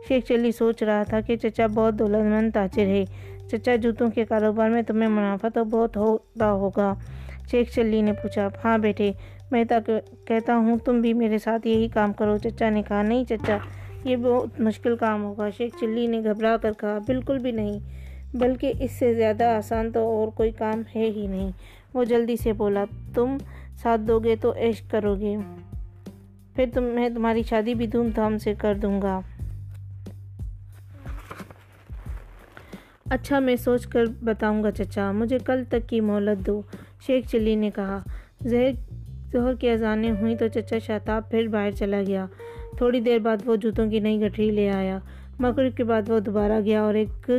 شیخ 0.09 0.25
چلی 0.25 0.53
سوچ 0.53 0.83
رہا 0.83 1.03
تھا 1.03 1.21
کہ 1.21 1.37
چچا 1.37 1.67
بہت 1.67 1.99
دولت 1.99 2.25
مند 2.33 2.51
تاجر 2.55 2.87
ہے۔ 2.87 3.05
چچا 3.51 3.77
جوتوں 3.77 4.11
کے 4.11 4.25
کاروبار 4.25 4.71
میں 4.71 4.83
تمہیں 4.83 5.09
منافع 5.09 5.49
تو 5.49 5.64
بہت 5.64 5.97
ہوتا 5.97 6.53
ہوگا۔ 6.53 6.95
شیخ 7.51 7.75
چلی 7.75 8.03
نے 8.03 8.12
پوچھا 8.12 8.49
ہاں 8.64 8.79
بیٹے، 8.79 9.12
میں 9.51 9.64
کہتا 10.25 10.57
ہوں، 10.57 10.79
تم 10.79 11.01
بھی 11.01 11.12
میرے 11.12 11.38
ساتھ 11.38 11.67
یہی 11.67 11.88
کام 11.88 12.12
کرو۔ 12.12 12.38
چچا 12.38 12.71
نے 12.71 12.83
کہا، 12.88 13.03
نہیں 13.03 13.25
چچا، 13.25 13.57
یہ 14.05 14.17
بہت 14.17 14.61
مشکل 14.61 14.97
کام 14.97 15.25
ہوگا۔ 15.25 15.51
شیخ 15.51 15.81
چلی 15.81 16.07
نے 16.07 16.21
گھبرا 16.25 16.57
کر 16.57 16.73
کہا، 16.73 16.99
بالکل 17.07 17.38
بھی 17.38 17.51
نہیں، 17.51 17.79
بلکہ 18.37 18.73
اس 18.81 18.93
سے 18.93 19.14
زیادہ 19.14 19.45
آسان 19.45 19.93
تو 19.93 20.01
اور 20.01 20.29
کوئی 20.29 20.51
کام 20.51 20.83
ہے 20.97 21.11
ہی 21.17 21.27
نہیں۔ 21.27 21.51
وہ 21.95 22.05
جلدی 22.05 22.37
سے 22.37 22.53
بولا، 22.53 22.85
تم 23.14 23.37
ساتھ 23.83 24.01
دو 24.01 24.19
گے 24.19 24.37
تو 24.37 24.53
عشق 24.53 24.90
کرو 24.90 25.17
گے۔ 25.17 25.37
پھر 26.55 26.64
تم 26.75 26.83
میں 26.83 27.09
تمہاری 27.09 27.43
شادی 27.43 27.75
بھی 27.75 27.87
دھوم 27.87 28.09
دھام 28.17 28.38
سے 28.38 28.55
کر 28.59 28.75
دوں 28.75 29.03
گا۔ 29.03 29.21
اچھا 33.14 33.38
میں 33.38 33.57
سوچ 33.57 33.87
کر 33.87 34.05
بتاؤں 34.22 34.64
گا 34.64 34.70
چچا، 34.70 35.12
مجھے 35.12 35.38
کل 35.46 35.62
تک 35.68 35.88
کی 35.88 36.00
مہلت 36.00 36.46
دو، 36.46 36.62
شیخ 37.07 37.31
چلی 37.31 37.55
نے 37.55 37.70
کہا۔ 37.74 37.98
زہر 38.42 38.70
ظہر 39.33 39.55
کی 39.55 39.70
اذانیں 39.70 40.11
ہوئیں 40.11 40.37
تو 40.37 40.48
چچا 40.48 40.79
شہتاب 40.79 41.31
پھر 41.31 41.48
باہر 41.48 41.70
چلا 41.70 42.03
گیا۔ 42.07 42.27
تھوڑی 42.77 43.00
دیر 43.00 43.18
بعد 43.18 43.37
وہ 43.44 43.57
جوتوں 43.57 43.90
کی 43.90 44.00
نئی 44.00 44.27
گٹھری 44.27 44.50
لے 44.50 44.70
آیا۔ 44.70 44.98
مغرب 45.38 45.77
کے 45.77 45.85
بعد 45.85 46.11
وہ 46.11 46.18
دوبارہ 46.18 46.61
گیا 46.64 46.83
اور 46.83 46.94
ایک 46.94 47.31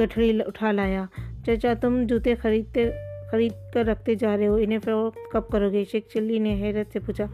گٹھڑی 0.00 0.38
اٹھا 0.46 0.72
لایا۔ 0.72 1.04
چچا، 1.46 1.74
تم 1.80 2.02
جوتے 2.08 2.34
خریدتے، 2.34 2.90
خرید 3.30 3.52
کر 3.74 3.84
رکھتے 3.84 4.14
جا 4.14 4.36
رہے 4.36 4.46
ہو، 4.46 4.54
انہیں 4.54 4.78
فروخت 4.78 5.32
کب 5.32 5.48
کرو 5.48 5.70
گے؟ 5.70 5.84
شیخ 5.92 6.12
چلی 6.14 6.38
نے 6.38 6.54
حیرت 6.54 6.92
سے 6.92 6.98
پوچھا۔ 6.98 7.24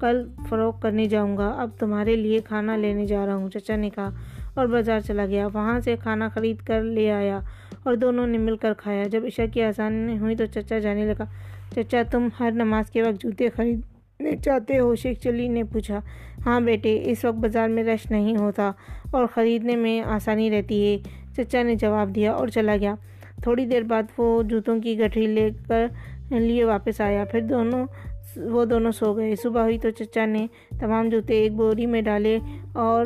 کل 0.00 0.28
فروخت 0.48 0.82
کرنے 0.82 1.06
جاؤں 1.06 1.36
گا، 1.36 1.48
اب 1.48 1.70
تمہارے 1.78 2.16
لیے 2.16 2.38
کھانا 2.38 2.76
لینے 2.76 3.06
جا 3.06 3.26
رہا 3.26 3.34
ہوں، 3.34 3.50
چچا 3.50 3.76
نے 3.76 3.90
کہا۔ 3.90 4.10
اور 4.56 4.66
بازار 4.66 5.00
چلا 5.00 5.26
گیا۔ 5.26 5.46
وہاں 5.46 5.80
سے 5.80 5.96
کھانا 6.02 6.28
خرید 6.28 6.56
کر 6.56 6.82
لے 6.82 7.10
آیا 7.12 7.40
اور 7.84 7.94
دونوں 7.94 8.26
نے 8.26 8.38
مل 8.38 8.56
کر 8.56 8.72
کھایا۔ 8.74 9.04
جب 9.04 9.24
عشاء 9.24 9.44
کی 9.52 9.62
آسانی 9.62 10.18
ہوئی 10.18 10.36
تو 10.36 10.46
چچا 10.46 10.78
جانے 10.78 11.04
لگا۔ 11.04 11.24
چچا، 11.74 12.02
تم 12.10 12.28
ہر 12.40 12.50
نماز 12.50 12.90
کے 12.90 13.02
وقت 13.02 13.22
جوتے 13.22 13.48
خریدنے 13.48 14.36
چاہتے 14.36 14.78
ہو؟ 14.78 14.94
شیخ 14.94 15.18
چلی 15.18 15.48
نے 15.48 15.64
پوچھا۔ 15.64 16.00
ہاں 16.46 16.60
بیٹے، 16.60 17.02
اس 17.04 17.24
وقت 17.24 17.36
بازار 17.36 17.68
میں 17.68 17.84
رش 17.84 18.10
نہیں 18.10 18.36
ہوتا 18.36 18.70
اور 19.10 19.26
خریدنے 19.34 19.76
میں 19.76 20.00
آسانی 20.00 20.50
رہتی 20.50 20.78
ہے۔ 20.86 20.98
چچا 21.36 21.62
نے 21.62 21.74
جواب 21.74 22.14
دیا 22.14 22.32
اور 22.32 22.48
چلا 22.48 22.76
گیا۔ 22.76 22.94
تھوڑی 23.42 23.66
دیر 23.66 23.82
بعد 23.82 24.02
وہ 24.18 24.42
جوتوں 24.42 24.80
کی 24.80 24.98
گٹھری 24.98 25.26
لے 25.26 25.50
کر 25.68 25.86
لیے 26.30 26.64
واپس 26.64 27.00
آیا۔ 27.00 27.24
پھر 27.24 27.40
دونوں، 27.40 27.86
وہ 28.36 28.64
دونوں 28.64 28.92
سو 28.92 29.16
گئے۔ 29.16 29.36
صبح 29.36 29.62
ہوئی 29.62 29.78
تو 29.78 29.90
چچا 29.90 30.26
نے 30.26 30.46
تمام 30.80 31.08
جوتے 31.08 31.34
ایک 31.34 31.52
بوری 31.52 31.86
میں 31.86 32.02
ڈالے 32.02 32.38
اور 32.72 33.04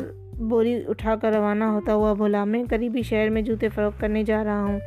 بوری 0.49 0.81
اٹھا 0.87 1.15
کر 1.15 1.33
روانہ 1.33 1.63
ہوتا 1.63 1.93
ہوا 1.93 2.13
بولا، 2.13 2.43
میں 2.43 2.63
قریبی 2.69 3.01
شہر 3.01 3.29
میں 3.29 3.41
جوتے 3.41 3.69
فروخت 3.69 3.99
کرنے 3.99 4.23
جا 4.23 4.43
رہا 4.43 4.63
ہوں۔ 4.63 4.79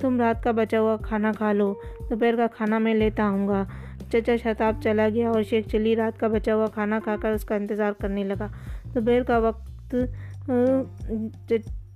تم 0.00 0.20
رات 0.20 0.42
کا 0.42 0.50
بچا 0.50 0.80
ہوا 0.80 0.96
کھانا 0.96 1.32
کھا 1.32 1.52
لو، 1.52 1.74
دوپہر 2.10 2.36
کا 2.36 2.46
کھانا 2.46 2.78
میں 2.78 2.94
لیتا 2.94 3.28
ہوں 3.28 3.48
گا۔ 3.48 3.64
چچا 4.12 4.36
شتاب 4.36 4.82
چلا 4.82 5.08
گیا 5.08 5.30
اور 5.30 5.42
شیخ 5.42 5.66
چلی 5.68 5.96
رات 5.96 6.20
کا 6.20 6.28
بچا 6.28 6.54
ہوا 6.54 6.66
کھانا 6.66 7.00
کھا 7.04 7.16
کر 7.22 7.32
اس 7.32 7.44
کا 7.44 7.54
انتظار 7.54 7.92
کرنے 7.92 8.24
لگا۔ 8.24 8.46
دوپہر 8.94 9.22
کا 9.22 9.38
وقت 9.38 9.94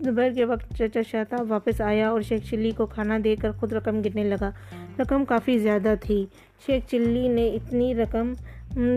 دوپہر 0.05 0.33
کے 0.33 0.45
وقت 0.45 0.75
چچا 0.79 1.01
شہتاب 1.11 1.51
واپس 1.51 1.81
آیا 1.81 2.09
اور 2.09 2.21
شیخ 2.21 2.51
چلی 2.51 2.71
کو 2.71 2.87
کھانا 2.87 3.19
دے 3.25 3.37
کر 3.37 3.53
خود 3.53 3.73
رقم 3.73 4.01
گرنے 4.01 4.25
لگا۔ 4.25 4.51
رقم 4.99 5.25
کافی 5.25 5.59
زیادہ 5.59 5.95
تھی۔ 6.01 6.27
شیخ 6.67 6.91
چلی 6.91 7.29
نے 7.29 7.49
اتنی 7.49 7.95
رقم 7.95 8.33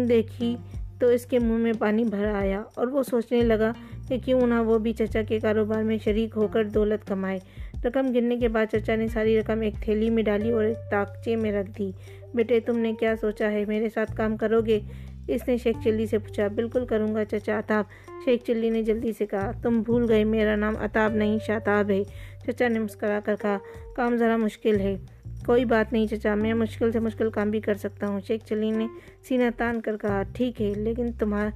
دیکھی 0.09 0.55
تو 0.99 1.07
اس 1.07 1.25
کے 1.25 1.39
منہ 1.39 1.57
میں 1.57 1.73
پانی 1.79 2.03
بھر 2.03 2.25
آیا 2.25 2.61
اور 2.75 2.87
وہ 2.87 3.03
سوچنے 3.03 3.41
لگا 3.41 3.71
کہ 4.07 4.17
کیوں 4.17 4.47
نہ 4.47 4.53
وہ 4.53 4.77
بھی 4.77 4.93
چچا 4.93 5.21
کے 5.27 5.39
کاروبار 5.39 5.83
میں 5.83 5.97
شریک 6.03 6.37
ہو 6.37 6.47
کر 6.47 6.63
دولت 6.63 7.07
کمائے۔ 7.07 7.39
رقم 7.85 8.13
گرنے 8.13 8.37
کے 8.37 8.47
بعد 8.47 8.65
چچا 8.71 8.95
نے 8.95 9.07
ساری 9.07 9.39
رقم 9.39 9.61
ایک 9.61 9.73
تھیلی 9.81 10.09
میں 10.09 10.23
ڈالی 10.23 10.51
اور 10.51 10.63
ایک 10.63 10.91
تاکچے 10.91 11.35
میں 11.35 11.51
رکھ 11.51 11.71
دی۔ 11.77 11.91
بیٹے، 12.33 12.59
تم 12.59 12.77
نے 12.77 12.93
کیا 12.99 13.13
سوچا 13.21 13.51
ہے؟ 13.51 13.65
میرے 13.65 13.89
ساتھ 13.89 14.15
کام 14.15 14.37
کرو 14.37 14.61
گے؟ 14.61 14.79
اس 15.27 15.47
نے 15.47 15.57
شیخ 15.57 15.75
چلی 15.83 16.05
سے 16.05 16.17
پوچھا۔ 16.17 16.47
بالکل 16.47 16.85
کروں 16.85 17.15
گا 17.15 17.25
چچا 17.25 17.57
اتاب 17.57 17.85
شیخ 18.25 18.43
چلی 18.43 18.69
نے 18.69 18.83
جلدی 18.83 19.13
سے 19.17 19.25
کہا، 19.25 19.51
تم 19.61 19.81
بھول 19.81 20.05
گئے، 20.09 20.23
میرا 20.23 20.55
نام 20.55 20.73
اتاب 20.79 21.15
نہیں، 21.15 21.37
شاتاب 21.47 21.89
ہے۔ 21.89 22.03
چچا 22.45 22.67
نے 22.67 22.79
مسکرا 22.79 23.19
کر 23.25 23.35
کہا، 23.41 23.57
کام 23.95 24.15
ذرا 24.15 24.37
مشکل 24.37 24.79
ہے۔ 24.79 24.97
کوئی 25.45 25.65
بات 25.65 25.93
نہیں 25.93 26.07
چچا، 26.07 26.35
میں 26.35 26.53
مشکل 26.53 26.91
سے 26.91 26.99
مشکل 26.99 27.29
کام 27.29 27.49
بھی 27.49 27.59
کر 27.59 27.73
سکتا 27.73 28.07
ہوں۔ 28.07 28.19
شیخ 28.27 28.41
چلی 28.45 28.71
نے 28.71 28.87
سینہ 29.27 29.43
تان 29.57 29.81
کر 29.81 29.97
کہا، 29.97 30.23
ٹھیک 30.33 30.61
ہے، 30.61 30.73
لیکن 30.75 31.11
تمہار 31.11 31.49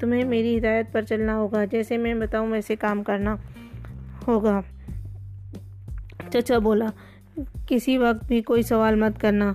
تمہیں 0.00 0.24
میری 0.24 0.58
ہدایت 0.58 0.92
پر 0.92 1.02
چلنا 1.02 1.36
ہوگا۔ 1.36 1.64
جیسے 1.64 1.96
میں 1.96 2.14
بتاؤں 2.14 2.50
ویسے 2.50 2.76
کام 2.76 3.02
کرنا 3.02 3.36
ہوگا۔ 4.28 4.60
چچا 6.32 6.58
بولا، 6.58 6.86
کسی 7.66 7.98
وقت 7.98 8.26
بھی 8.26 8.42
کوئی 8.42 8.62
سوال 8.62 8.94
مت 8.94 9.20
کرنا 9.20 9.52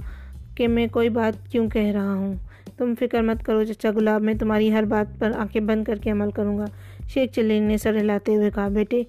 کہ 0.55 0.67
میں 0.67 0.87
کوئی 0.87 1.09
بات 1.09 1.51
کیوں 1.51 1.69
کہہ 1.69 1.91
رہا 1.91 2.13
ہوں۔ 2.13 2.35
تم 2.77 2.93
فکر 2.99 3.21
مت 3.21 3.43
کرو 3.43 3.63
چچا 3.63 3.89
گلاب، 3.91 4.21
میں 4.21 4.33
تمہاری 4.33 4.73
ہر 4.73 4.83
بات 4.83 5.19
پر 5.19 5.31
آنکھیں 5.37 5.61
بند 5.61 5.83
کر 5.83 5.95
کے 5.95 6.11
عمل 6.11 6.31
کروں 6.31 6.57
گا۔ 6.57 6.65
شیخ 7.07 7.31
چلی 7.31 7.59
نے 7.59 7.77
سر 7.77 7.97
ہلاتے 7.97 8.35
ہوئے 8.35 8.51
کہا، 8.55 8.67
بیٹے، 8.67 9.03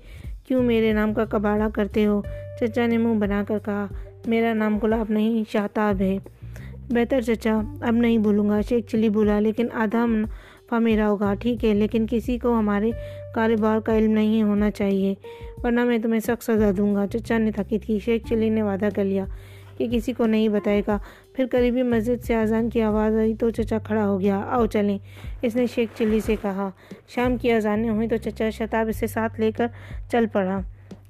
کیوں 0.47 0.63
میرے 0.63 0.93
نام 0.93 1.15
کا 1.15 1.25
کباڑا 1.25 1.69
کرتے 1.75 2.07
ہو؟ 2.07 2.23
چچا 2.61 2.87
نے 2.87 2.99
منہ 2.99 3.19
بنا 3.19 3.45
کر 3.49 3.59
کہا، 3.65 3.87
میرا 4.27 4.55
نام 4.55 4.79
گلاب 4.79 5.07
نہیں، 5.09 5.45
شاہتاب 5.53 6.01
ہے۔ 6.01 6.19
بہتر 6.91 7.21
چچا، 7.21 7.61
اب 7.81 7.95
نہیں 7.95 8.19
بھولوں 8.19 8.49
گا۔ 8.49 8.61
شیخ 8.61 8.91
چلی 8.91 9.09
بولا، 9.09 9.41
لیکن 9.41 9.67
آدھا 9.73 10.07
میرا 10.79 11.09
ہوگا، 11.09 11.35
ٹھیک 11.35 11.65
ہے، 11.65 11.75
لیکن 11.75 12.07
کسی 12.11 12.39
کو 12.39 12.59
ہمارے 12.59 12.91
کاروبار 13.35 13.81
کا 13.81 13.99
علم 13.99 14.13
نہیں 14.13 14.43
ہونا 14.43 14.71
چاہیے، 14.71 15.15
ورنہ 15.63 15.85
میں 15.85 15.99
تمہیں 15.99 16.21
سخت 16.21 16.45
سزا 16.45 16.71
دوں 16.77 16.95
گا۔ 16.95 17.07
چچا 17.07 17.39
نے 17.39 17.53
تھکیت 17.53 17.85
کی 17.85 17.99
شیخ 17.99 18.29
چلی 18.29 18.49
نے 18.49 18.63
وعدہ 18.63 18.89
کر 18.95 19.05
لیا 19.05 19.25
کہ 19.79 19.89
کسی 19.91 20.13
کو 20.13 20.27
نہیں 20.27 20.49
بتائے 20.49 20.83
گا۔ 20.87 20.99
پھر 21.33 21.47
قریبی 21.51 21.83
مسجد 21.83 22.25
سے 22.25 22.35
اذان 22.35 22.71
کی 22.71 22.83
آواز 22.83 23.17
آئی 23.17 23.35
تو 23.35 23.51
چچا 23.51 23.79
کھڑا 23.79 24.09
ہو 24.09 24.21
گیا۔ 24.21 24.41
آؤ 24.49 24.67
چلیں، 24.67 24.99
اس 25.43 25.57
نے 25.57 25.67
شیخ 25.67 25.89
چلی 25.99 26.21
سے 26.21 26.37
کہا۔ 26.43 26.71
شام 27.09 27.37
کی 27.37 27.53
اذانیں 27.53 27.91
ہوئیں 27.91 28.09
تو 28.09 28.17
چچا 28.17 28.51
شتاب 28.51 28.89
اسے 28.89 29.07
ساتھ 29.07 29.41
لے 29.41 29.51
کر 29.51 29.67
چل 30.11 30.27
پڑا۔ 30.33 30.61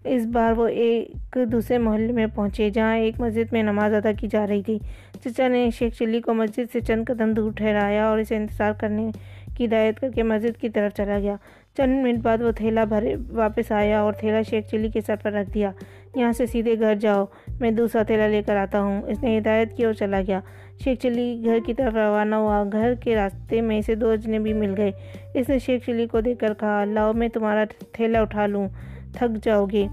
اس 0.05 0.27
بار 0.27 0.53
وہ 0.53 0.67
ایک 0.67 1.39
دوسرے 1.53 1.79
محلے 1.79 2.13
میں 2.13 2.27
پہنچے، 2.35 2.71
جہاں 2.71 2.97
ایک 2.97 3.21
مسجد 3.21 3.53
میں 3.53 3.63
نماز 3.63 3.95
ادا 3.95 4.13
کی 4.13 4.29
جا 4.31 4.47
رہی 4.47 4.63
تھی۔ 4.63 4.79
چچا 5.25 5.49
نے 5.49 5.69
شیخ 5.79 5.95
چلی 5.99 6.21
کو 6.21 6.35
مسجد 6.35 6.73
سے 6.73 6.81
چند 6.81 7.05
قدم 7.07 7.33
دور 7.33 7.53
ٹھہرایا 7.53 8.09
اور 8.09 8.19
اسے 8.19 8.37
انتظار 8.37 8.73
کرنے 8.73 9.11
کی 9.57 9.67
ہدایت 9.67 10.01
کر 10.01 10.11
کے 10.11 10.23
مسجد 10.23 10.61
کی 10.61 10.69
طرف 10.69 10.97
چلا 10.97 11.19
گیا۔ 11.19 11.37
چند 11.77 12.03
منٹ 12.03 12.19
بعد 12.19 12.43
وہ 12.43 12.51
تھیلا 12.51 12.85
بھرے 12.85 13.17
واپس 13.31 13.73
آیا 13.73 14.01
اور 14.01 14.13
تھیلا 14.13 14.43
شیخ 14.43 14.65
چلی 14.71 14.89
کے 14.89 15.01
سر 15.01 15.15
پر 15.23 15.33
رکھ 15.33 15.51
دیا۔ 15.51 15.71
یہاں 16.15 16.33
سے 16.33 16.47
سیدھے 16.47 16.79
گھر 16.79 16.95
جاؤ، 16.95 17.25
میں 17.61 17.71
دوسرا 17.71 18.03
تھیلا 18.03 18.27
لے 18.27 18.43
کر 18.43 18.57
آتا 18.57 18.81
ہوں۔ 18.81 19.03
اس 19.03 19.23
نے 19.23 19.39
ہدایت 19.39 19.77
کی 19.77 19.85
اور 19.85 19.93
چلا 19.93 20.21
گیا۔ 20.27 20.41
شیخ 20.85 20.99
چلی 20.99 21.43
گھر 21.45 21.59
کی 21.67 21.75
طرف 21.75 21.95
روانہ 21.95 22.35
ہوا۔ 22.35 22.65
گھر 22.73 22.95
کے 22.95 23.17
راستے 23.17 23.61
میں 23.61 23.79
اسے 23.79 23.95
دو 23.95 24.11
اجنبی 24.11 24.53
مل 24.53 24.75
گئے۔ 24.77 24.91
اس 25.35 25.49
نے 25.49 25.59
شیخ 25.59 25.87
چلی 25.87 26.07
کو 26.07 26.21
دیکھ 26.21 26.39
کر 26.39 26.55
کہا، 26.55 26.85
لاؤ، 26.85 27.13
میں 27.13 27.29
تمہارا 27.29 27.65
تھیلا 27.93 28.21
اٹھا 28.21 28.47
لوں۔ 28.47 28.69
تھک 29.13 29.45
جاؤ 29.45 29.67
گے۔ 29.67 29.87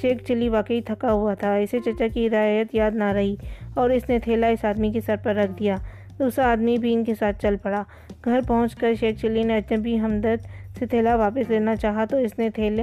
شیخ 0.00 0.22
چلی 0.28 0.48
واقعی 0.48 0.80
تھکا 0.80 1.12
ہوا 1.12 1.34
تھا۔ 1.34 1.54
اسے 1.54 1.78
چچا 1.84 2.06
کی 2.14 2.26
ہدایت 2.26 2.74
یاد 2.74 2.90
نہ 2.90 3.04
رہی 3.04 3.36
اور 3.74 3.90
اس 3.90 4.08
نے 4.08 4.18
تھیلا 4.18 4.46
اس 4.46 4.64
آدمی 4.64 4.90
کے 4.92 5.00
سر 5.00 5.16
پر 5.22 5.34
رکھ 5.34 5.52
دیا۔ 5.58 5.76
دوسرا 6.18 6.50
آدمی 6.52 6.76
بھی 6.78 6.92
ان 6.94 7.04
کے 7.04 7.14
ساتھ 7.14 7.40
چل 7.42 7.56
پڑا۔ 7.62 7.82
گھر 8.24 8.40
پہنچ 8.46 8.74
کر 8.74 8.94
شیخ 9.00 9.20
چلی 9.20 9.42
نے 9.42 9.56
اجنبی 9.56 9.98
ہمدرد 10.00 10.46
سے 10.78 10.86
تھیلا 10.86 11.14
واپس 11.16 11.50
لینا 11.50 11.74
چاہا 11.76 12.04
تو 12.10 12.16
اس 12.16 12.38
نے 12.38 12.48
تھیلا 12.50 12.82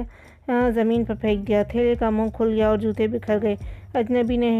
زمین 0.74 1.04
پر 1.04 1.14
پھینک 1.20 1.46
دیا۔ 1.48 1.62
تھیلے 1.62 1.94
کا 2.00 2.10
منہ 2.10 2.28
کھل 2.36 2.52
گیا 2.54 2.68
اور 2.68 2.78
جوتے 2.78 3.06
بکھر 3.06 3.38
گئے۔ 3.42 3.54
اجنبی 3.94 4.36
نے 4.36 4.50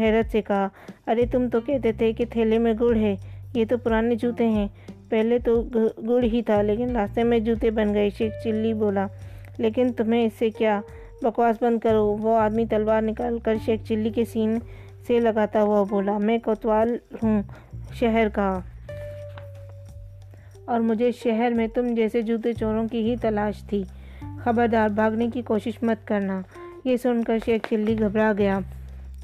حیرت 0.00 0.32
سے 0.32 0.42
کہا، 0.42 0.68
ارے 1.06 1.24
تم 1.32 1.48
تو 1.52 1.60
کہتے 1.60 1.92
تھے 1.92 2.12
کہ 2.12 2.24
تھیلے 2.30 2.58
میں 2.58 2.72
گڑ 2.80 2.96
ہے، 2.96 3.14
یہ 3.54 3.64
تو 3.68 3.76
پرانے 3.78 4.14
جوتے 4.14 4.48
ہیں۔ 4.48 4.66
پہلے 5.08 5.38
تو 5.38 5.60
گڑ 6.08 6.22
ہی 6.22 6.42
تھا، 6.46 6.60
لیکن 6.62 6.96
راستے 6.96 7.22
میں 7.24 7.38
جوتے 7.38 7.70
بن 7.70 7.94
گئے۔ 7.94 8.08
شیخ 8.18 8.32
چلی 8.44 8.72
بولا، 8.74 9.06
لیکن 9.58 9.92
تمہیں 9.92 10.24
اس 10.24 10.32
سے 10.38 10.50
کیا 10.50 10.80
بکواس 11.22 11.62
بند 11.62 11.78
کرو؟ 11.82 12.06
وہ 12.22 12.36
آدمی 12.38 12.64
تلوار 12.70 13.02
نکال 13.02 13.38
کر 13.44 13.54
شیخ 13.64 13.86
چلی 13.88 14.10
کے 14.10 14.24
سین 14.32 14.58
سے 15.06 15.18
لگاتا 15.20 15.62
ہوا 15.62 15.82
بولا، 15.90 16.16
میں 16.18 16.38
کوتوال 16.44 16.96
ہوں۔ 17.22 17.42
شہر 17.92 18.28
کا۔ 18.32 18.60
اور 20.64 20.80
مجھے 20.80 21.12
شہر 21.12 21.52
میں 21.56 21.68
تم 21.68 21.94
جیسے 21.94 22.22
جوتے 22.22 22.52
چوروں 22.52 22.88
کی 22.88 23.10
ہی 23.10 23.16
تلاش 23.16 23.62
تھی۔ 23.62 23.82
خبردار، 24.44 24.88
بھاگنے 24.88 25.28
کی 25.34 25.42
کوشش 25.42 25.82
مت 25.82 26.06
کرنا۔ 26.06 26.40
یہ 26.84 26.96
سن 26.96 27.24
کر 27.24 27.38
شیخ 27.44 27.68
چلی 27.70 27.98
گھبرا 27.98 28.32
گیا 28.38 28.58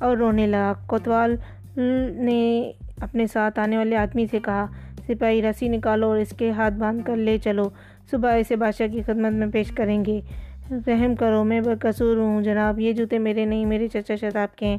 اور 0.01 0.17
رونے 0.17 0.47
لگا۔ 0.47 0.73
کوتوال 0.87 1.37
نے 2.17 2.73
اپنے 3.01 3.27
ساتھ 3.27 3.59
آنے 3.59 3.79
والے 3.79 3.97
آدمی 3.97 4.27
سے 4.31 4.39
کہا، 4.41 4.67
سپاہی، 5.07 5.43
رسی 5.43 5.69
نکالو 5.69 6.07
اور 6.07 6.19
اس 6.19 6.31
کے 6.31 6.51
ہاتھ 6.51 6.75
باندھ 6.75 7.07
کر 7.07 7.17
لے 7.17 7.39
چلو۔ 7.39 7.71
صبح 8.11 8.35
اسے 8.35 8.57
بادشاہ 8.57 8.87
کی 8.87 9.03
خدمت 9.03 9.33
میں 9.33 9.47
پیش 9.53 9.73
کریں 9.73 10.05
گے۔ 10.05 10.21
رحم 10.71 11.15
کرو، 11.15 11.45
میں 11.45 11.61
بقصور 11.61 12.17
ہوں۔ 12.17 12.43
جناب، 12.43 12.81
یہ 12.81 12.93
جوتے 12.93 13.19
میرے 13.19 13.45
نہیں، 13.45 13.67
میرے 13.67 13.89
چچا 13.89 14.17
شتاب 14.17 14.57
کے 14.57 14.67
ہیں۔ 14.67 14.79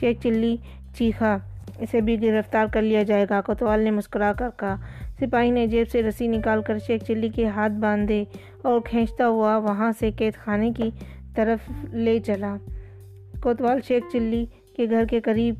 شیخ 0.00 0.22
چلی 0.22 0.56
چیخا۔ 0.94 1.36
اسے 1.82 2.00
بھی 2.00 2.22
گرفتار 2.22 2.66
کر 2.72 2.82
لیا 2.82 3.02
جائے 3.02 3.26
گا۔ 3.30 3.40
کوتوال 3.40 3.80
نے 3.80 3.90
مسکرا 3.90 4.32
کر 4.38 4.48
کہا، 4.56 4.76
سپاہی 5.20 5.50
نے 5.50 5.66
جیب 5.66 5.88
سے 5.88 6.02
رسی 6.02 6.26
نکال 6.26 6.62
کر 6.62 6.78
شیخ 6.78 7.02
چلی 7.04 7.28
کے 7.28 7.46
ہاتھ 7.46 7.72
باندھے 7.72 8.24
اور 8.62 8.80
کھینچتا 8.80 9.28
ہوا 9.28 9.56
وہاں 9.56 9.92
سے 9.98 10.10
قید 10.16 10.34
خانے 10.34 10.70
کی 10.76 10.90
طرف 11.34 11.70
لے 11.92 12.18
چلا۔ 12.18 12.56
کوتوال 13.42 13.80
شیخ 13.88 14.04
چلی 14.12 14.44
کے 14.76 14.86
گھر 14.90 15.04
کے 15.10 15.20
قریب 15.20 15.54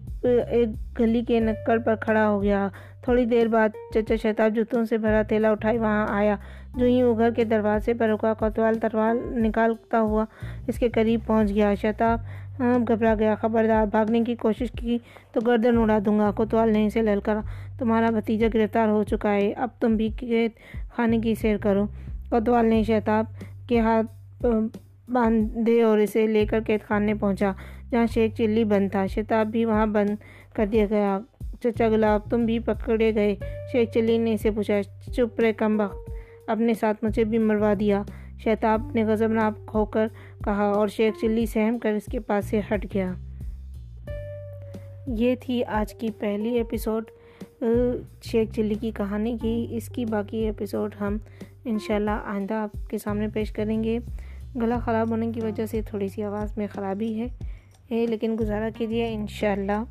ایک 0.48 0.68
گلی 0.98 1.22
کے 1.28 1.40
نکڑ 1.40 1.78
پر 1.78 1.94
کھڑا 1.94 2.28
ہو 2.28 2.42
گیا۔ 2.42 2.68
تھوڑی 3.04 3.24
دیر 3.24 3.46
بعد 3.46 3.68
چچا 3.94 4.14
شتاب 4.22 4.54
جوتوں 4.54 4.84
سے 4.84 4.98
بھرا 4.98 5.22
تھیلا 5.22 5.50
اٹھائی 5.50 5.78
وہاں 5.78 6.06
آیا۔ 6.08 6.36
جو 6.76 6.86
ہی 6.86 7.02
وہ 7.02 7.18
گھر 7.18 7.30
کے 7.30 7.44
دروازے 7.44 7.94
پر 7.94 8.08
رکا، 8.08 8.34
کوتوال 8.34 8.74
تروال 8.74 9.18
نکالتا 9.42 10.00
ہوا 10.00 10.24
اس 10.66 10.78
کے 10.78 10.88
قریب 10.88 11.20
پہنچ 11.26 11.54
گیا۔ 11.54 11.74
شتاب 11.74 12.18
ہاں، 12.62 12.78
گھبرا 12.88 13.14
گیا، 13.18 13.34
خبردار، 13.34 13.86
بھاگنے 13.86 14.20
کی 14.26 14.34
کوشش 14.34 14.70
کی، 14.70 14.98
تو 15.32 15.40
گردن 15.46 15.78
اڑا 15.78 15.98
دوں 16.06 16.18
گا، 16.18 16.30
کوتوال 16.30 16.72
نے 16.72 16.86
اسے 16.86 17.02
للکارا 17.02 17.40
تمہارا 17.78 18.10
بھتیجا 18.10 18.46
گرفتار 18.54 18.88
ہو 18.88 19.02
چکا 19.04 19.34
ہے۔ 19.34 19.52
اب 19.52 19.68
تم 19.80 19.96
بھی 19.96 20.08
قید 20.16 20.50
خانے 20.96 21.18
کی 21.18 21.34
سیر 21.34 21.56
کرو۔ 21.56 21.86
کوتوال 22.30 22.66
نے 22.66 22.82
شتاب 22.82 23.24
کے 23.68 23.80
ہاتھ 23.80 24.46
باندھے 25.08 25.82
اور 25.82 25.98
اسے 25.98 26.26
لے 26.26 26.46
کر 26.46 26.60
قید 26.66 26.82
خانے 26.82 27.14
پہنچا، 27.14 27.52
جہاں 27.90 28.06
شیخ 28.06 28.34
چلی 28.34 28.64
بند 28.64 28.88
تھا۔ 28.92 29.06
شتاب 29.06 29.46
بھی 29.46 29.64
وہاں 29.64 29.86
بند 29.86 30.10
کر 30.54 30.66
دیا 30.66 30.86
گیا۔ 30.90 31.18
چچا 31.60 31.88
گلاب، 31.88 32.20
تم 32.30 32.46
بھی 32.46 32.58
پکڑے 32.58 33.14
گئے۔ 33.14 33.36
شیخ 33.72 33.90
چلی 33.90 34.18
نے 34.18 34.34
اسے 34.34 34.50
پوچھا، 34.50 34.82
چپ 35.12 35.40
رہے، 35.40 35.52
کم 35.52 35.80
وقت۔ 35.80 36.10
اپنے 36.46 36.74
ساتھ 36.74 37.04
مجھے 37.04 37.24
بھی 37.24 37.38
مروا 37.38 37.74
دیا۔ 37.80 38.02
شہتاب 38.44 38.90
نے 38.94 39.04
غضبناک 39.04 39.70
ہو 39.74 39.84
کر 39.84 40.06
کہا 40.44 40.64
اور 40.64 40.88
شیخ 40.88 41.14
چلی 41.20 41.46
سہم 41.46 41.78
کر 41.78 41.92
اس 41.92 42.02
کے 42.12 42.20
پاس 42.20 42.44
سے 42.44 42.60
ہٹ 42.70 42.94
گیا۔ 42.94 43.12
یہ 45.06 45.34
تھی 45.40 45.64
آج 45.64 45.94
کی 45.94 46.08
پہلی 46.18 46.50
ایپیسوڈ 46.50 47.04
شیخ 48.22 48.52
چلی 48.54 48.74
کی 48.74 48.90
کہانی 48.90 49.36
کی۔ 49.42 49.66
اس 49.70 49.88
کی 49.88 50.04
باقی 50.04 50.36
ایپیسوڈ 50.36 50.94
ہم 51.00 51.16
انشاءاللہ 51.64 52.10
آئندہ 52.10 52.54
آپ 52.54 52.90
کے 52.90 52.98
سامنے 52.98 53.28
پیش 53.28 53.52
کریں 53.52 53.84
گے۔ 53.84 53.98
گلا 54.56 54.78
خراب 54.78 55.10
ہونے 55.10 55.30
کی 55.34 55.40
وجہ 55.40 55.66
سے 55.66 55.80
تھوڑی 55.82 56.08
سی 56.08 56.22
آواز 56.22 56.58
میں 56.58 56.66
خرابی 56.72 57.20
ہے۔ 57.20 57.26
لیکن 58.06 58.36
گزارا 58.40 58.68
کیجیے، 58.78 59.14
انشاءاللہ 59.14 59.84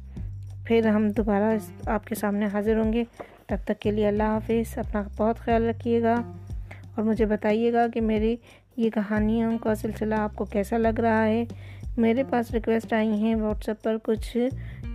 پھر 0.65 0.87
ہم 0.87 1.09
دوبارہ 1.09 1.57
آپ 1.85 2.05
کے 2.05 2.15
سامنے 2.15 2.45
حاضر 2.53 2.79
ہوں 2.79 2.93
گے۔ 2.93 3.03
تب 3.47 3.57
تک 3.65 3.79
کے 3.79 3.91
لیے 3.91 4.07
اللہ 4.07 4.23
حافظ، 4.23 4.77
اپنا 4.77 5.03
بہت 5.17 5.37
خیال 5.37 5.69
رکھیے 5.69 6.01
گا 6.01 6.15
اور 6.95 7.03
مجھے 7.03 7.25
بتائیے 7.25 7.73
گا 7.73 7.87
کہ 7.87 8.01
میری 8.01 8.35
یہ 8.77 8.89
کہانیوں 8.89 9.57
کا 9.57 9.75
سلسلہ 9.75 10.15
آپ 10.15 10.35
کو 10.35 10.45
کیسا 10.45 10.77
لگ 10.77 10.99
رہا 10.99 11.25
ہے؟ 11.25 11.45
میرے 11.97 12.23
پاس 12.29 12.51
ریکویسٹ 12.51 12.93
آئی 12.93 13.09
ہیں 13.09 13.35
واٹس 13.35 13.69
ایپ 13.69 13.83
پر 13.83 13.97
کچھ 14.03 14.37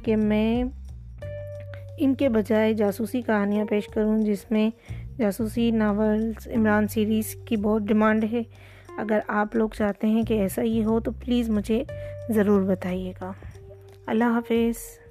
کہ 0.02 0.16
میں 0.16 0.64
ان 1.98 2.14
کے 2.14 2.28
بجائے 2.28 2.74
جاسوسی 2.74 3.22
کہانیاں 3.22 3.64
پیش 3.64 3.88
کروں، 3.88 4.18
جس 4.18 4.50
میں 4.50 4.70
جاسوسی 5.18 5.70
ناولس 5.70 6.48
عمران 6.48 6.88
سیریز 6.88 7.36
کی 7.44 7.56
بہت 7.56 7.82
ڈیمانڈ 7.82 8.24
ہے۔ 8.32 8.42
اگر 8.98 9.18
آپ 9.28 9.56
لوگ 9.56 9.68
چاہتے 9.68 10.06
ہیں 10.06 10.22
کہ 10.22 10.34
ایسا 10.34 10.62
ہی 10.62 10.84
ہو 10.84 11.00
تو 11.00 11.12
پلیز 11.12 11.50
مجھے 11.50 11.84
ضرور 12.28 12.62
بتائیے 12.62 13.12
گا۔ 13.20 13.32
اللہ 14.06 14.24
حافظ۔ 14.24 15.05